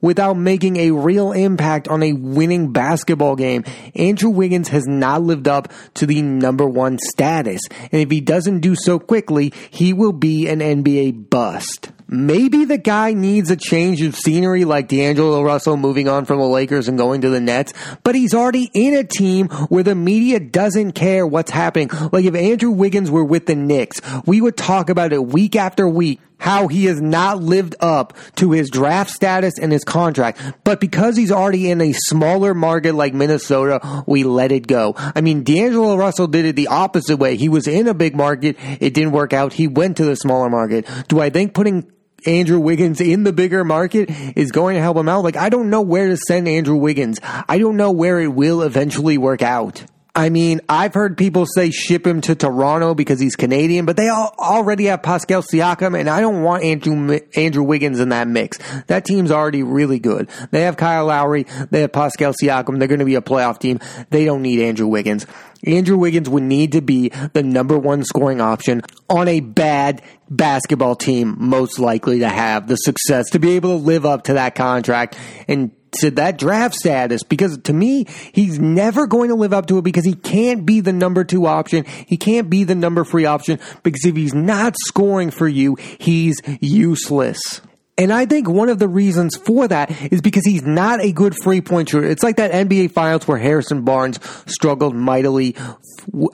without 0.00 0.34
making 0.34 0.76
a 0.76 0.90
real 0.90 1.32
impact 1.32 1.88
on 1.88 2.02
a 2.02 2.12
winning 2.12 2.72
basketball 2.72 3.36
game. 3.36 3.64
Andrew 3.94 4.30
Wiggins 4.30 4.68
has 4.68 4.86
not 4.86 5.22
lived 5.22 5.46
up 5.46 5.72
to 5.94 6.06
the 6.06 6.22
number 6.22 6.66
one 6.66 6.98
status. 6.98 7.60
And 7.92 8.00
if 8.00 8.10
he 8.10 8.20
doesn't 8.20 8.60
do 8.60 8.74
so 8.74 8.98
quickly, 8.98 9.52
he 9.70 9.92
will 9.92 10.12
be 10.12 10.48
an 10.48 10.60
NBA 10.60 11.30
bust. 11.30 11.90
Maybe 12.12 12.64
the 12.64 12.78
guy 12.78 13.12
needs 13.12 13.52
a 13.52 13.56
change 13.56 14.02
of 14.02 14.16
scenery 14.16 14.64
like 14.64 14.88
D'Angelo 14.88 15.42
Russell 15.42 15.76
moving 15.76 16.08
on 16.08 16.24
from 16.24 16.40
the 16.40 16.46
Lakers 16.46 16.88
and 16.88 16.98
going 16.98 17.20
to 17.20 17.28
the 17.28 17.38
Nets, 17.38 17.72
but 18.02 18.16
he's 18.16 18.34
already 18.34 18.68
in 18.74 18.94
a 18.94 19.04
team 19.04 19.46
where 19.68 19.84
the 19.84 19.94
media 19.94 20.40
doesn't 20.40 20.92
care 20.92 21.24
what's 21.24 21.52
happening. 21.52 21.88
Like 22.10 22.24
if 22.24 22.34
Andrew 22.34 22.72
Wiggins 22.72 23.12
were 23.12 23.22
with 23.22 23.46
the 23.46 23.54
Knicks, 23.54 24.00
we 24.26 24.40
would 24.40 24.56
talk 24.56 24.90
about 24.90 25.12
it 25.12 25.24
week 25.24 25.54
after 25.54 25.86
week 25.86 26.18
how 26.40 26.66
he 26.66 26.86
has 26.86 27.00
not 27.00 27.42
lived 27.42 27.76
up 27.80 28.16
to 28.36 28.50
his 28.50 28.70
draft 28.70 29.10
status 29.10 29.58
and 29.60 29.70
his 29.70 29.84
contract. 29.84 30.40
But 30.64 30.80
because 30.80 31.16
he's 31.16 31.30
already 31.30 31.70
in 31.70 31.80
a 31.80 31.92
smaller 31.92 32.54
market 32.54 32.94
like 32.94 33.14
Minnesota, 33.14 34.02
we 34.06 34.24
let 34.24 34.50
it 34.50 34.66
go. 34.66 34.94
I 34.96 35.20
mean, 35.20 35.44
D'Angelo 35.44 35.96
Russell 35.96 36.26
did 36.26 36.44
it 36.44 36.56
the 36.56 36.68
opposite 36.68 37.18
way. 37.18 37.36
He 37.36 37.48
was 37.48 37.68
in 37.68 37.86
a 37.86 37.94
big 37.94 38.16
market. 38.16 38.56
It 38.80 38.94
didn't 38.94 39.12
work 39.12 39.32
out. 39.32 39.52
He 39.52 39.68
went 39.68 39.98
to 39.98 40.04
the 40.04 40.16
smaller 40.16 40.50
market. 40.50 40.88
Do 41.08 41.20
I 41.20 41.30
think 41.30 41.54
putting 41.54 41.90
Andrew 42.26 42.58
Wiggins 42.58 43.00
in 43.00 43.24
the 43.24 43.32
bigger 43.32 43.64
market 43.64 44.10
is 44.36 44.52
going 44.52 44.74
to 44.74 44.80
help 44.80 44.96
him 44.96 45.08
out. 45.08 45.24
Like, 45.24 45.36
I 45.36 45.48
don't 45.48 45.70
know 45.70 45.80
where 45.80 46.08
to 46.08 46.16
send 46.16 46.48
Andrew 46.48 46.76
Wiggins. 46.76 47.18
I 47.22 47.58
don't 47.58 47.76
know 47.76 47.92
where 47.92 48.20
it 48.20 48.28
will 48.28 48.62
eventually 48.62 49.16
work 49.16 49.42
out. 49.42 49.84
I 50.20 50.28
mean, 50.28 50.60
I've 50.68 50.92
heard 50.92 51.16
people 51.16 51.46
say 51.46 51.70
ship 51.70 52.06
him 52.06 52.20
to 52.20 52.34
Toronto 52.34 52.94
because 52.94 53.18
he's 53.18 53.36
Canadian, 53.36 53.86
but 53.86 53.96
they 53.96 54.10
all 54.10 54.34
already 54.38 54.84
have 54.84 55.02
Pascal 55.02 55.42
Siakam, 55.42 55.98
and 55.98 56.10
I 56.10 56.20
don't 56.20 56.42
want 56.42 56.62
Andrew 56.62 57.18
Andrew 57.34 57.62
Wiggins 57.62 58.00
in 58.00 58.10
that 58.10 58.28
mix. 58.28 58.58
That 58.88 59.06
team's 59.06 59.30
already 59.30 59.62
really 59.62 59.98
good. 59.98 60.28
They 60.50 60.64
have 60.64 60.76
Kyle 60.76 61.06
Lowry, 61.06 61.46
they 61.70 61.80
have 61.80 61.92
Pascal 61.92 62.34
Siakam. 62.34 62.78
They're 62.78 62.86
going 62.86 62.98
to 62.98 63.06
be 63.06 63.14
a 63.14 63.22
playoff 63.22 63.60
team. 63.60 63.80
They 64.10 64.26
don't 64.26 64.42
need 64.42 64.60
Andrew 64.60 64.88
Wiggins. 64.88 65.24
Andrew 65.64 65.96
Wiggins 65.96 66.28
would 66.28 66.42
need 66.42 66.72
to 66.72 66.82
be 66.82 67.08
the 67.32 67.42
number 67.42 67.78
one 67.78 68.04
scoring 68.04 68.42
option 68.42 68.82
on 69.08 69.26
a 69.26 69.40
bad 69.40 70.02
basketball 70.28 70.96
team, 70.96 71.34
most 71.38 71.78
likely 71.78 72.18
to 72.18 72.28
have 72.28 72.66
the 72.66 72.76
success 72.76 73.30
to 73.30 73.38
be 73.38 73.52
able 73.52 73.78
to 73.78 73.84
live 73.84 74.04
up 74.04 74.24
to 74.24 74.34
that 74.34 74.54
contract 74.54 75.16
and 75.48 75.70
to 75.98 76.10
that 76.12 76.38
draft 76.38 76.74
status 76.74 77.22
because 77.22 77.58
to 77.58 77.72
me, 77.72 78.06
he's 78.32 78.58
never 78.58 79.06
going 79.06 79.28
to 79.28 79.34
live 79.34 79.52
up 79.52 79.66
to 79.66 79.78
it 79.78 79.82
because 79.82 80.04
he 80.04 80.14
can't 80.14 80.64
be 80.64 80.80
the 80.80 80.92
number 80.92 81.24
two 81.24 81.46
option. 81.46 81.84
He 81.84 82.16
can't 82.16 82.48
be 82.48 82.64
the 82.64 82.74
number 82.74 83.04
three 83.04 83.24
option 83.24 83.58
because 83.82 84.04
if 84.04 84.16
he's 84.16 84.34
not 84.34 84.74
scoring 84.78 85.30
for 85.30 85.48
you, 85.48 85.76
he's 85.98 86.40
useless. 86.60 87.60
And 87.98 88.14
I 88.14 88.24
think 88.24 88.48
one 88.48 88.70
of 88.70 88.78
the 88.78 88.88
reasons 88.88 89.36
for 89.36 89.68
that 89.68 89.90
is 90.10 90.22
because 90.22 90.46
he's 90.46 90.62
not 90.62 91.00
a 91.00 91.12
good 91.12 91.34
free 91.42 91.60
point 91.60 91.90
shooter. 91.90 92.06
It's 92.06 92.22
like 92.22 92.36
that 92.36 92.50
NBA 92.50 92.92
Finals 92.92 93.28
where 93.28 93.36
Harrison 93.36 93.82
Barnes 93.84 94.18
struggled 94.46 94.94
mightily 94.94 95.54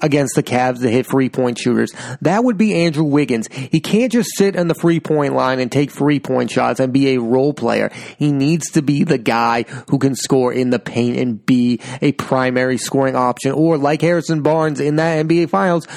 against 0.01 0.37
the 0.37 0.45
Cavs 0.45 0.81
to 0.83 0.89
hit 0.89 1.07
free 1.07 1.29
point 1.29 1.59
shooters. 1.59 1.93
That 2.21 2.45
would 2.45 2.57
be 2.57 2.73
Andrew 2.85 3.03
Wiggins. 3.03 3.49
He 3.49 3.81
can't 3.81 4.13
just 4.13 4.31
sit 4.37 4.57
on 4.57 4.69
the 4.69 4.77
free 4.77 5.01
point 5.01 5.35
line 5.35 5.59
and 5.59 5.73
take 5.73 5.91
free 5.91 6.21
point 6.21 6.53
shots 6.53 6.79
and 6.79 6.93
be 6.93 7.15
a 7.15 7.21
role 7.21 7.53
player. 7.53 7.91
He 8.17 8.31
needs 8.31 8.71
to 8.73 8.83
be 8.83 9.03
the 9.03 9.19
guy 9.19 9.65
who 9.91 9.99
can 9.99 10.15
score 10.15 10.53
in 10.53 10.71
the 10.71 10.79
paint 10.79 11.19
and 11.19 11.45
be 11.45 11.81
a 12.01 12.13
primary 12.13 12.79
scoring 12.79 13.17
option. 13.17 13.51
Or 13.51 13.77
like 13.77 14.03
Harrison 14.03 14.43
Barnes 14.43 14.79
in 14.79 14.97
that 14.97 15.27
NBA 15.27 15.51
Finals, 15.51 15.89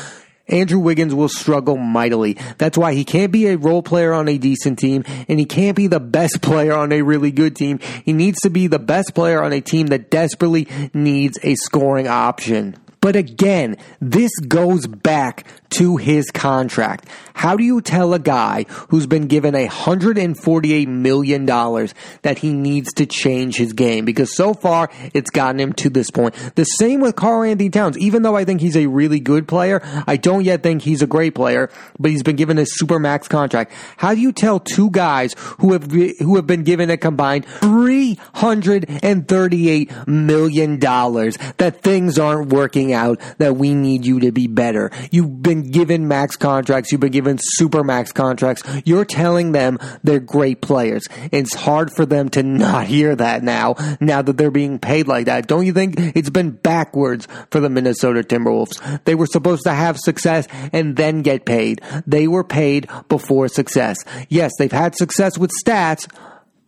Andrew 0.50 0.80
Wiggins 0.80 1.16
will 1.16 1.30
struggle 1.30 1.78
mightily. 1.78 2.38
That's 2.58 2.78
why 2.78 2.94
he 2.94 3.06
can't 3.06 3.32
be 3.32 3.48
a 3.48 3.58
role 3.58 3.84
player 3.84 4.14
on 4.14 4.28
a 4.28 4.38
decent 4.38 4.80
team 4.80 5.04
and 5.28 5.40
he 5.40 5.46
can't 5.46 5.76
be 5.76 5.88
the 5.88 6.00
best 6.00 6.42
player 6.42 6.74
on 6.74 6.92
a 6.92 7.02
really 7.02 7.32
good 7.32 7.56
team. 7.56 7.80
He 8.04 8.14
needs 8.14 8.40
to 8.42 8.50
be 8.50 8.68
the 8.68 8.80
best 8.80 9.14
player 9.14 9.42
on 9.42 9.54
a 9.54 9.62
team 9.62 9.88
that 9.88 10.10
desperately 10.10 10.68
needs 10.94 11.38
a 11.44 11.56
scoring 11.56 12.08
option. 12.08 12.76
But 13.02 13.16
again, 13.16 13.78
this 14.02 14.32
goes 14.40 14.86
back 14.86 15.46
to 15.72 15.98
his 15.98 16.32
contract. 16.32 17.08
How 17.34 17.56
do 17.56 17.64
you 17.64 17.82
tell 17.82 18.14
a 18.14 18.20
guy 18.20 18.66
who's 18.90 19.08
been 19.08 19.28
given 19.28 19.54
$148 19.54 20.88
million 20.88 21.46
that 21.46 22.38
he 22.40 22.54
needs 22.54 22.94
to 22.96 23.06
change 23.06 23.56
his 23.56 23.72
game? 23.74 24.04
Because 24.04 24.36
so 24.36 24.54
far, 24.54 24.90
it's 25.14 25.30
gotten 25.30 25.58
him 25.60 25.74
to 25.74 25.90
this 25.90 26.12
point. 26.12 26.36
The 26.56 26.66
same 26.66 27.00
with 27.00 27.16
Karl 27.16 27.44
Anthony 27.44 27.70
Towns. 27.70 27.98
Even 27.98 28.24
though 28.24 28.36
I 28.36 28.46
think 28.46 28.62
he's 28.62 28.76
a 28.76 28.88
really 28.88 29.20
good 29.20 29.48
player, 29.48 29.82
I 30.06 30.18
don't 30.18 30.44
yet 30.44 30.64
think 30.64 30.82
he's 30.82 31.02
a 31.02 31.08
great 31.08 31.36
player, 31.36 31.70
but 31.98 32.12
he's 32.12 32.24
been 32.24 32.36
given 32.36 32.58
a 32.58 32.66
super 32.66 33.00
max 33.00 33.30
contract. 33.30 33.72
How 33.98 34.14
do 34.14 34.20
you 34.20 34.34
tell 34.34 34.60
two 34.60 34.90
guys 34.90 35.36
who 35.60 35.74
have, 35.74 35.92
who 35.92 36.36
have 36.36 36.48
been 36.48 36.64
given 36.64 36.90
a 36.90 36.98
combined 36.98 37.46
$338 37.46 40.08
million 40.08 40.80
that 40.80 41.82
things 41.82 42.20
aren't 42.20 42.50
working 42.50 42.94
out, 42.94 43.20
that 43.38 43.56
we 43.56 43.74
need 43.74 44.06
you 44.06 44.20
to 44.22 44.32
be 44.32 44.48
better? 44.48 44.90
You've 45.12 45.42
been 45.42 45.59
been 45.62 45.72
given 45.72 46.08
max 46.08 46.36
contracts, 46.36 46.92
you've 46.92 47.02
been 47.02 47.12
given 47.12 47.38
super 47.40 47.84
max 47.84 48.12
contracts. 48.12 48.64
You're 48.86 49.06
telling 49.06 49.52
them 49.52 49.80
they're 50.04 50.20
great 50.20 50.62
players. 50.62 51.04
It's 51.32 51.54
hard 51.54 51.92
for 51.96 52.06
them 52.06 52.30
to 52.30 52.44
not 52.44 52.88
hear 52.88 53.16
that 53.16 53.44
now, 53.44 53.76
now 54.00 54.22
that 54.22 54.38
they're 54.38 54.52
being 54.52 54.80
paid 54.80 55.08
like 55.08 55.26
that. 55.26 55.48
Don't 55.48 55.66
you 55.66 55.74
think 55.74 55.96
it's 55.98 56.30
been 56.30 56.52
backwards 56.52 57.28
for 57.52 57.60
the 57.60 57.70
Minnesota 57.70 58.22
Timberwolves? 58.22 59.04
They 59.06 59.16
were 59.16 59.26
supposed 59.26 59.64
to 59.64 59.74
have 59.74 59.98
success 59.98 60.48
and 60.74 60.96
then 60.96 61.22
get 61.22 61.46
paid. 61.46 61.82
They 62.06 62.28
were 62.28 62.44
paid 62.44 62.90
before 63.08 63.48
success. 63.48 63.98
Yes, 64.30 64.52
they've 64.58 64.72
had 64.72 64.96
success 64.96 65.38
with 65.38 65.52
stats, 65.66 66.08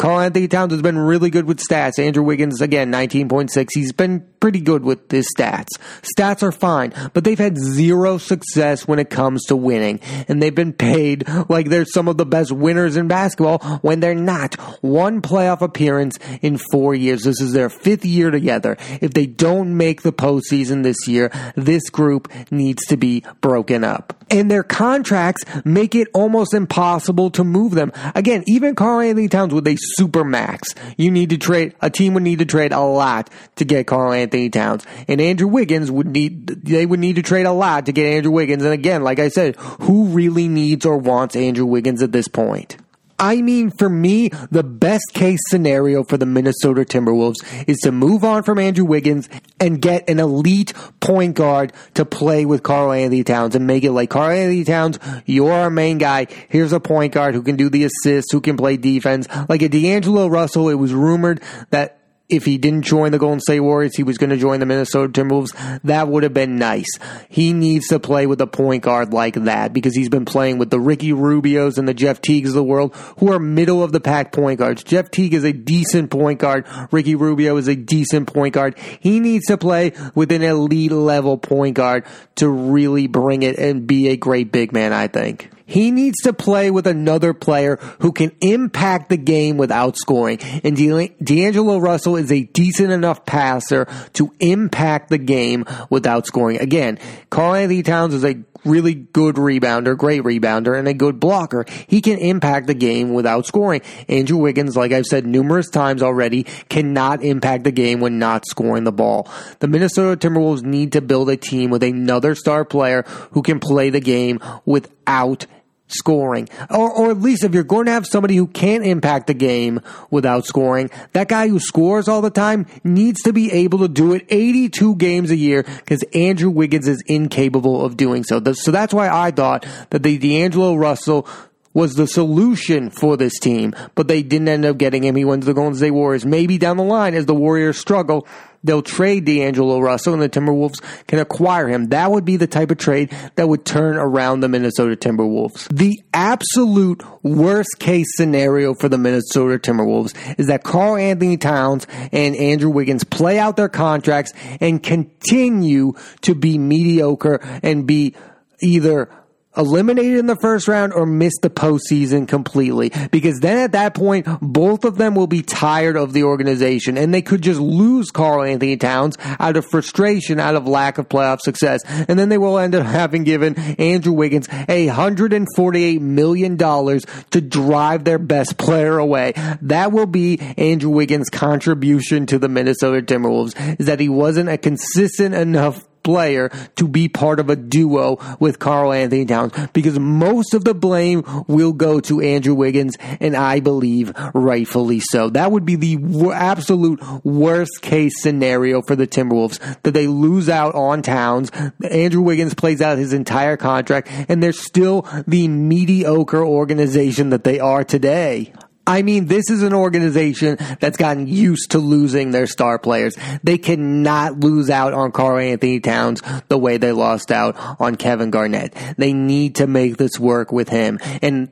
Karl-Anthony 0.01 0.47
Towns 0.47 0.73
has 0.73 0.81
been 0.81 0.97
really 0.97 1.29
good 1.29 1.45
with 1.45 1.59
stats. 1.59 1.99
Andrew 1.99 2.23
Wiggins, 2.23 2.59
again, 2.59 2.91
19.6. 2.91 3.67
He's 3.71 3.91
been 3.91 4.27
pretty 4.41 4.59
good 4.59 4.83
with 4.83 5.09
his 5.09 5.25
stats. 5.37 5.69
Stats 6.01 6.43
are 6.43 6.51
fine, 6.51 6.93
but 7.13 7.23
they've 7.23 7.39
had 7.39 7.57
zero 7.57 8.17
success 8.17 8.85
when 8.85 8.99
it 8.99 9.09
comes 9.09 9.45
to 9.45 9.55
winning. 9.55 10.01
And 10.27 10.41
they've 10.41 10.53
been 10.53 10.73
paid 10.73 11.25
like 11.47 11.69
they're 11.69 11.85
some 11.85 12.09
of 12.09 12.17
the 12.17 12.25
best 12.25 12.51
winners 12.51 12.97
in 12.97 13.07
basketball 13.07 13.59
when 13.81 14.01
they're 14.01 14.13
not. 14.13 14.55
One 14.83 15.21
playoff 15.21 15.61
appearance 15.61 16.17
in 16.41 16.59
four 16.71 16.93
years. 16.93 17.23
This 17.23 17.39
is 17.39 17.53
their 17.53 17.69
fifth 17.69 18.03
year 18.03 18.31
together. 18.31 18.77
If 18.99 19.13
they 19.13 19.27
don't 19.27 19.77
make 19.77 20.01
the 20.01 20.11
postseason 20.11 20.83
this 20.83 21.07
year, 21.07 21.31
this 21.55 21.89
group 21.89 22.29
needs 22.51 22.83
to 22.87 22.97
be 22.97 23.23
broken 23.39 23.83
up. 23.83 24.17
And 24.31 24.49
their 24.49 24.63
contracts 24.63 25.43
make 25.65 25.93
it 25.93 26.07
almost 26.13 26.53
impossible 26.53 27.31
to 27.31 27.43
move 27.43 27.73
them. 27.73 27.91
Again, 28.15 28.43
even 28.47 28.75
Karl-Anthony 28.75 29.27
Towns 29.27 29.53
with 29.53 29.67
a 29.67 29.77
super 29.77 30.23
max. 30.23 30.73
You 30.97 31.11
need 31.11 31.31
to 31.31 31.37
trade, 31.37 31.75
a 31.81 31.89
team 31.89 32.13
would 32.13 32.23
need 32.23 32.39
to 32.39 32.45
trade 32.45 32.71
a 32.71 32.79
lot 32.79 33.29
to 33.57 33.65
get 33.65 33.87
Karl-Anthony 34.31 34.49
Towns. 34.49 34.85
And 35.07 35.21
Andrew 35.21 35.47
Wiggins 35.47 35.91
would 35.91 36.07
need, 36.07 36.47
they 36.47 36.85
would 36.85 36.99
need 36.99 37.17
to 37.17 37.21
trade 37.21 37.45
a 37.45 37.51
lot 37.51 37.85
to 37.85 37.91
get 37.91 38.05
Andrew 38.05 38.31
Wiggins. 38.31 38.63
And 38.63 38.73
again, 38.73 39.03
like 39.03 39.19
I 39.19 39.29
said, 39.29 39.55
who 39.55 40.05
really 40.05 40.47
needs 40.47 40.85
or 40.85 40.97
wants 40.97 41.35
Andrew 41.35 41.65
Wiggins 41.65 42.01
at 42.01 42.11
this 42.11 42.27
point? 42.27 42.77
I 43.19 43.43
mean, 43.43 43.69
for 43.69 43.87
me, 43.87 44.29
the 44.49 44.63
best 44.63 45.13
case 45.13 45.41
scenario 45.47 46.03
for 46.03 46.17
the 46.17 46.25
Minnesota 46.25 46.81
Timberwolves 46.81 47.35
is 47.67 47.77
to 47.81 47.91
move 47.91 48.23
on 48.23 48.41
from 48.41 48.57
Andrew 48.57 48.83
Wiggins 48.83 49.29
and 49.59 49.79
get 49.79 50.09
an 50.09 50.19
elite 50.19 50.73
point 51.01 51.35
guard 51.35 51.71
to 51.93 52.03
play 52.03 52.45
with 52.47 52.63
Karl-Anthony 52.63 53.23
Towns 53.23 53.55
and 53.55 53.67
make 53.67 53.83
it 53.83 53.91
like 53.91 54.09
Karl-Anthony 54.09 54.63
Towns, 54.63 54.97
you're 55.27 55.51
our 55.51 55.69
main 55.69 55.99
guy. 55.99 56.25
Here's 56.49 56.73
a 56.73 56.79
point 56.79 57.13
guard 57.13 57.35
who 57.35 57.43
can 57.43 57.57
do 57.57 57.69
the 57.69 57.83
assists, 57.83 58.31
who 58.31 58.41
can 58.41 58.57
play 58.57 58.75
defense. 58.75 59.27
Like 59.47 59.61
a 59.61 59.69
D'Angelo 59.69 60.25
Russell, 60.25 60.69
it 60.69 60.75
was 60.75 60.91
rumored 60.91 61.43
that 61.69 62.00
if 62.31 62.45
he 62.45 62.57
didn't 62.57 62.83
join 62.83 63.11
the 63.11 63.19
Golden 63.19 63.39
State 63.39 63.59
Warriors, 63.59 63.95
he 63.95 64.03
was 64.03 64.17
going 64.17 64.29
to 64.29 64.37
join 64.37 64.59
the 64.59 64.65
Minnesota 64.65 65.11
Timberwolves. 65.11 65.81
That 65.83 66.07
would 66.07 66.23
have 66.23 66.33
been 66.33 66.57
nice. 66.57 66.89
He 67.29 67.53
needs 67.53 67.87
to 67.87 67.99
play 67.99 68.25
with 68.25 68.41
a 68.41 68.47
point 68.47 68.83
guard 68.83 69.13
like 69.13 69.35
that 69.35 69.73
because 69.73 69.95
he's 69.95 70.09
been 70.09 70.25
playing 70.25 70.57
with 70.57 70.69
the 70.69 70.79
Ricky 70.79 71.11
Rubios 71.11 71.77
and 71.77 71.87
the 71.87 71.93
Jeff 71.93 72.21
Teagues 72.21 72.49
of 72.49 72.55
the 72.55 72.63
world 72.63 72.95
who 73.17 73.31
are 73.31 73.39
middle 73.39 73.83
of 73.83 73.91
the 73.91 73.99
pack 73.99 74.31
point 74.31 74.59
guards. 74.59 74.83
Jeff 74.83 75.11
Teague 75.11 75.33
is 75.33 75.43
a 75.43 75.53
decent 75.53 76.09
point 76.09 76.39
guard. 76.39 76.65
Ricky 76.91 77.15
Rubio 77.15 77.57
is 77.57 77.67
a 77.67 77.75
decent 77.75 78.31
point 78.31 78.53
guard. 78.53 78.77
He 78.99 79.19
needs 79.19 79.45
to 79.47 79.57
play 79.57 79.93
with 80.15 80.31
an 80.31 80.41
elite 80.41 80.91
level 80.91 81.37
point 81.37 81.75
guard 81.75 82.05
to 82.35 82.49
really 82.49 83.07
bring 83.07 83.43
it 83.43 83.57
and 83.57 83.85
be 83.85 84.09
a 84.09 84.17
great 84.17 84.51
big 84.51 84.71
man, 84.71 84.93
I 84.93 85.07
think. 85.07 85.49
He 85.65 85.91
needs 85.91 86.19
to 86.23 86.33
play 86.33 86.71
with 86.71 86.87
another 86.87 87.33
player 87.33 87.77
who 87.99 88.11
can 88.11 88.31
impact 88.41 89.09
the 89.09 89.17
game 89.17 89.57
without 89.57 89.97
scoring. 89.97 90.39
And 90.63 90.75
D'Angelo 90.75 91.77
Russell 91.77 92.17
is 92.17 92.31
a 92.31 92.43
decent 92.43 92.91
enough 92.91 93.25
passer 93.25 93.87
to 94.13 94.33
impact 94.39 95.09
the 95.09 95.17
game 95.17 95.65
without 95.89 96.25
scoring. 96.25 96.59
Again, 96.59 96.99
Karl-Anthony 97.29 97.83
Towns 97.83 98.13
is 98.13 98.23
a 98.23 98.35
really 98.65 98.93
good 98.93 99.35
rebounder, 99.35 99.97
great 99.97 100.23
rebounder, 100.23 100.77
and 100.77 100.87
a 100.87 100.93
good 100.93 101.19
blocker. 101.19 101.65
He 101.87 102.01
can 102.01 102.17
impact 102.17 102.67
the 102.67 102.73
game 102.73 103.13
without 103.13 103.45
scoring. 103.45 103.81
Andrew 104.07 104.37
Wiggins, 104.37 104.75
like 104.75 104.91
I've 104.91 105.05
said 105.05 105.25
numerous 105.25 105.69
times 105.69 106.03
already, 106.03 106.43
cannot 106.69 107.23
impact 107.23 107.63
the 107.63 107.71
game 107.71 107.99
when 107.99 108.19
not 108.19 108.47
scoring 108.47 108.83
the 108.83 108.91
ball. 108.91 109.29
The 109.59 109.67
Minnesota 109.67 110.27
Timberwolves 110.27 110.63
need 110.63 110.91
to 110.93 111.01
build 111.01 111.29
a 111.29 111.37
team 111.37 111.69
with 111.69 111.83
another 111.83 112.35
star 112.35 112.65
player 112.65 113.03
who 113.31 113.41
can 113.41 113.59
play 113.59 113.89
the 113.89 113.99
game 113.99 114.39
without 114.65 115.45
scoring. 115.93 116.49
Or, 116.69 116.91
or 116.91 117.11
at 117.11 117.19
least 117.19 117.43
if 117.43 117.53
you're 117.53 117.63
going 117.63 117.85
to 117.85 117.91
have 117.91 118.05
somebody 118.05 118.35
who 118.35 118.47
can't 118.47 118.85
impact 118.85 119.27
the 119.27 119.33
game 119.33 119.81
without 120.09 120.45
scoring, 120.45 120.89
that 121.13 121.27
guy 121.27 121.47
who 121.47 121.59
scores 121.59 122.07
all 122.07 122.21
the 122.21 122.29
time 122.29 122.65
needs 122.83 123.21
to 123.23 123.33
be 123.33 123.51
able 123.51 123.79
to 123.79 123.87
do 123.87 124.13
it 124.13 124.25
82 124.29 124.95
games 124.95 125.31
a 125.31 125.35
year 125.35 125.63
because 125.63 126.03
Andrew 126.13 126.49
Wiggins 126.49 126.87
is 126.87 127.01
incapable 127.07 127.83
of 127.85 127.97
doing 127.97 128.23
so. 128.23 128.41
So 128.53 128.71
that's 128.71 128.93
why 128.93 129.09
I 129.09 129.31
thought 129.31 129.65
that 129.89 130.03
the 130.03 130.17
D'Angelo 130.17 130.75
Russell 130.75 131.27
was 131.73 131.93
the 131.93 132.07
solution 132.07 132.89
for 132.89 133.15
this 133.17 133.39
team, 133.39 133.73
but 133.95 134.07
they 134.07 134.23
didn't 134.23 134.47
end 134.47 134.65
up 134.65 134.77
getting 134.77 135.03
him. 135.03 135.15
He 135.15 135.25
went 135.25 135.43
to 135.43 135.45
the 135.45 135.53
Golden 135.53 135.75
State 135.75 135.91
Warriors. 135.91 136.25
Maybe 136.25 136.57
down 136.57 136.77
the 136.77 136.83
line, 136.83 137.13
as 137.13 137.25
the 137.25 137.35
Warriors 137.35 137.77
struggle, 137.77 138.27
they'll 138.63 138.81
trade 138.81 139.25
D'Angelo 139.25 139.79
Russell 139.79 140.13
and 140.13 140.21
the 140.21 140.29
Timberwolves 140.29 140.81
can 141.07 141.19
acquire 141.19 141.67
him. 141.67 141.89
That 141.89 142.11
would 142.11 142.25
be 142.25 142.37
the 142.37 142.47
type 142.47 142.71
of 142.71 142.77
trade 142.77 143.11
that 143.35 143.47
would 143.47 143.65
turn 143.65 143.97
around 143.97 144.41
the 144.41 144.49
Minnesota 144.49 144.95
Timberwolves. 144.95 145.67
The 145.69 146.01
absolute 146.13 147.03
worst 147.23 147.79
case 147.79 148.07
scenario 148.15 148.73
for 148.73 148.89
the 148.89 148.97
Minnesota 148.97 149.57
Timberwolves 149.57 150.15
is 150.39 150.47
that 150.47 150.63
Karl-Anthony 150.63 151.37
Towns 151.37 151.87
and 152.11 152.35
Andrew 152.35 152.69
Wiggins 152.69 153.03
play 153.03 153.39
out 153.39 153.55
their 153.55 153.69
contracts 153.69 154.33
and 154.59 154.81
continue 154.81 155.93
to 156.21 156.35
be 156.35 156.57
mediocre 156.57 157.39
and 157.63 157.87
be 157.87 158.15
either 158.61 159.09
eliminated 159.57 160.17
in 160.17 160.27
the 160.27 160.35
first 160.37 160.67
round 160.67 160.93
or 160.93 161.05
miss 161.05 161.33
the 161.41 161.49
postseason 161.49 162.27
completely. 162.27 162.91
Because 163.11 163.39
then 163.39 163.57
at 163.57 163.73
that 163.73 163.93
point, 163.93 164.27
both 164.41 164.85
of 164.85 164.97
them 164.97 165.15
will 165.15 165.27
be 165.27 165.41
tired 165.41 165.97
of 165.97 166.13
the 166.13 166.23
organization 166.23 166.97
and 166.97 167.13
they 167.13 167.21
could 167.21 167.41
just 167.41 167.59
lose 167.59 168.11
Karl 168.11 168.43
Anthony 168.43 168.77
Towns 168.77 169.17
out 169.39 169.57
of 169.57 169.65
frustration, 169.65 170.39
out 170.39 170.55
of 170.55 170.67
lack 170.67 170.97
of 170.97 171.09
playoff 171.09 171.39
success. 171.41 171.81
And 171.85 172.17
then 172.17 172.29
they 172.29 172.37
will 172.37 172.57
end 172.57 172.75
up 172.75 172.85
having 172.85 173.23
given 173.23 173.57
Andrew 173.79 174.13
Wiggins 174.13 174.47
a 174.69 174.87
$148 174.87 175.99
million 175.99 176.57
to 176.57 177.41
drive 177.41 178.03
their 178.03 178.19
best 178.19 178.57
player 178.57 178.97
away. 178.97 179.33
That 179.61 179.91
will 179.91 180.05
be 180.05 180.39
Andrew 180.57 180.91
Wiggins' 180.91 181.29
contribution 181.29 182.25
to 182.27 182.39
the 182.39 182.49
Minnesota 182.49 183.01
Timberwolves 183.01 183.79
is 183.79 183.85
that 183.87 183.99
he 183.99 184.09
wasn't 184.09 184.49
a 184.49 184.57
consistent 184.57 185.35
enough 185.35 185.83
player 186.03 186.49
to 186.75 186.87
be 186.87 187.07
part 187.07 187.39
of 187.39 187.49
a 187.49 187.55
duo 187.55 188.17
with 188.39 188.59
Karl 188.59 188.93
Anthony 188.93 189.25
Towns 189.25 189.53
because 189.73 189.99
most 189.99 190.53
of 190.53 190.63
the 190.63 190.73
blame 190.73 191.23
will 191.47 191.73
go 191.73 191.99
to 192.01 192.21
Andrew 192.21 192.53
Wiggins 192.53 192.97
and 193.19 193.35
I 193.35 193.59
believe 193.59 194.13
rightfully 194.33 194.99
so. 194.99 195.29
That 195.29 195.51
would 195.51 195.65
be 195.65 195.75
the 195.75 196.31
absolute 196.33 197.01
worst 197.23 197.81
case 197.81 198.21
scenario 198.21 198.81
for 198.81 198.95
the 198.95 199.07
Timberwolves 199.07 199.59
that 199.83 199.91
they 199.91 200.07
lose 200.07 200.49
out 200.49 200.75
on 200.75 201.01
Towns. 201.01 201.51
Andrew 201.89 202.21
Wiggins 202.21 202.53
plays 202.53 202.81
out 202.81 202.97
his 202.97 203.13
entire 203.13 203.57
contract 203.57 204.09
and 204.27 204.41
they're 204.41 204.53
still 204.53 205.07
the 205.27 205.47
mediocre 205.47 206.43
organization 206.43 207.29
that 207.29 207.43
they 207.43 207.59
are 207.59 207.83
today. 207.83 208.53
I 208.87 209.03
mean, 209.03 209.27
this 209.27 209.49
is 209.49 209.63
an 209.63 209.73
organization 209.73 210.57
that's 210.79 210.97
gotten 210.97 211.27
used 211.27 211.71
to 211.71 211.79
losing 211.79 212.31
their 212.31 212.47
star 212.47 212.79
players. 212.79 213.15
They 213.43 213.57
cannot 213.57 214.39
lose 214.39 214.69
out 214.69 214.93
on 214.93 215.11
Karl 215.11 215.37
Anthony 215.37 215.79
Towns 215.79 216.21
the 216.47 216.57
way 216.57 216.77
they 216.77 216.91
lost 216.91 217.31
out 217.31 217.55
on 217.79 217.95
Kevin 217.95 218.31
Garnett. 218.31 218.75
They 218.97 219.13
need 219.13 219.55
to 219.55 219.67
make 219.67 219.97
this 219.97 220.19
work 220.19 220.51
with 220.51 220.69
him. 220.69 220.99
And 221.21 221.51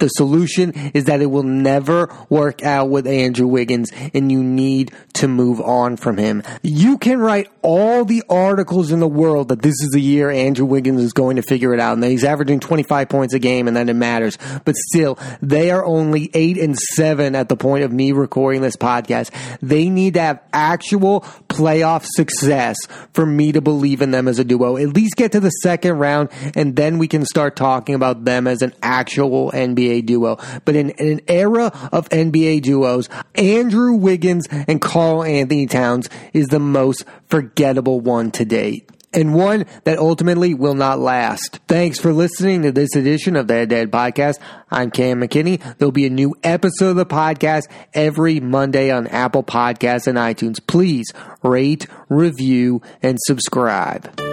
the 0.00 0.08
solution 0.08 0.72
is 0.92 1.04
that 1.04 1.22
it 1.22 1.26
will 1.26 1.44
never 1.44 2.12
work 2.28 2.62
out 2.62 2.90
with 2.90 3.06
Andrew 3.06 3.46
Wiggins 3.46 3.90
and 4.12 4.32
you 4.32 4.42
need 4.42 4.92
to 5.14 5.28
move 5.28 5.60
on 5.60 5.96
from 5.96 6.16
him. 6.16 6.42
You 6.62 6.98
can 6.98 7.18
write 7.18 7.48
all 7.62 8.04
the 8.04 8.22
articles 8.28 8.90
in 8.90 9.00
the 9.00 9.08
world 9.08 9.48
that 9.48 9.62
this 9.62 9.74
is 9.82 9.90
the 9.92 10.00
year 10.00 10.30
Andrew 10.30 10.66
Wiggins 10.66 11.02
is 11.02 11.12
going 11.12 11.36
to 11.36 11.42
figure 11.42 11.72
it 11.74 11.80
out 11.80 11.94
and 11.94 12.02
that 12.02 12.10
he's 12.10 12.24
averaging 12.24 12.60
25 12.60 13.08
points 13.08 13.34
a 13.34 13.38
game 13.38 13.68
and 13.68 13.76
that 13.76 13.88
it 13.88 13.94
matters. 13.94 14.38
But 14.64 14.76
still, 14.76 15.18
they 15.40 15.70
are 15.70 15.84
only 15.84 16.30
eight 16.34 16.58
and 16.58 16.76
seven 16.78 17.34
at 17.34 17.48
the 17.48 17.56
point 17.56 17.84
of 17.84 17.92
me 17.92 18.12
recording 18.12 18.62
this 18.62 18.76
podcast. 18.76 19.30
They 19.60 19.88
need 19.88 20.14
to 20.14 20.20
have 20.20 20.42
actual 20.52 21.20
playoff 21.48 22.06
success 22.06 22.76
for 23.12 23.26
me 23.26 23.52
to 23.52 23.60
believe 23.60 24.00
in 24.02 24.10
them 24.10 24.26
as 24.26 24.38
a 24.38 24.44
duo. 24.44 24.76
At 24.76 24.88
least 24.88 25.16
get 25.16 25.32
to 25.32 25.40
the 25.40 25.50
second 25.50 25.98
round 25.98 26.30
and 26.54 26.76
then 26.76 26.98
we 26.98 27.08
can 27.08 27.24
start 27.26 27.56
talking 27.56 27.94
about 27.94 28.24
them 28.24 28.46
as 28.46 28.62
an 28.62 28.72
actual 28.82 29.50
NBA 29.50 29.89
NBA 29.90 30.06
duo. 30.06 30.38
But 30.64 30.76
in, 30.76 30.90
in 30.90 31.12
an 31.12 31.20
era 31.28 31.66
of 31.92 32.08
NBA 32.08 32.62
duos, 32.62 33.08
Andrew 33.34 33.94
Wiggins 33.94 34.46
and 34.50 34.80
Karl 34.80 35.24
Anthony 35.24 35.66
Towns 35.66 36.08
is 36.32 36.48
the 36.48 36.60
most 36.60 37.04
forgettable 37.28 38.00
one 38.00 38.30
to 38.32 38.44
date 38.44 38.88
and 39.12 39.34
one 39.34 39.64
that 39.84 39.98
ultimately 39.98 40.54
will 40.54 40.74
not 40.74 41.00
last. 41.00 41.58
Thanks 41.66 41.98
for 41.98 42.12
listening 42.12 42.62
to 42.62 42.70
this 42.70 42.94
edition 42.94 43.34
of 43.34 43.48
the 43.48 43.54
Head 43.54 43.70
Dead 43.70 43.90
Podcast. 43.90 44.38
I'm 44.70 44.92
Cam 44.92 45.20
McKinney. 45.20 45.60
There'll 45.78 45.90
be 45.90 46.06
a 46.06 46.10
new 46.10 46.36
episode 46.44 46.90
of 46.90 46.96
the 46.96 47.06
podcast 47.06 47.64
every 47.92 48.38
Monday 48.38 48.92
on 48.92 49.08
Apple 49.08 49.42
Podcasts 49.42 50.06
and 50.06 50.16
iTunes. 50.16 50.64
Please 50.64 51.12
rate, 51.42 51.88
review, 52.08 52.82
and 53.02 53.18
subscribe. 53.20 54.29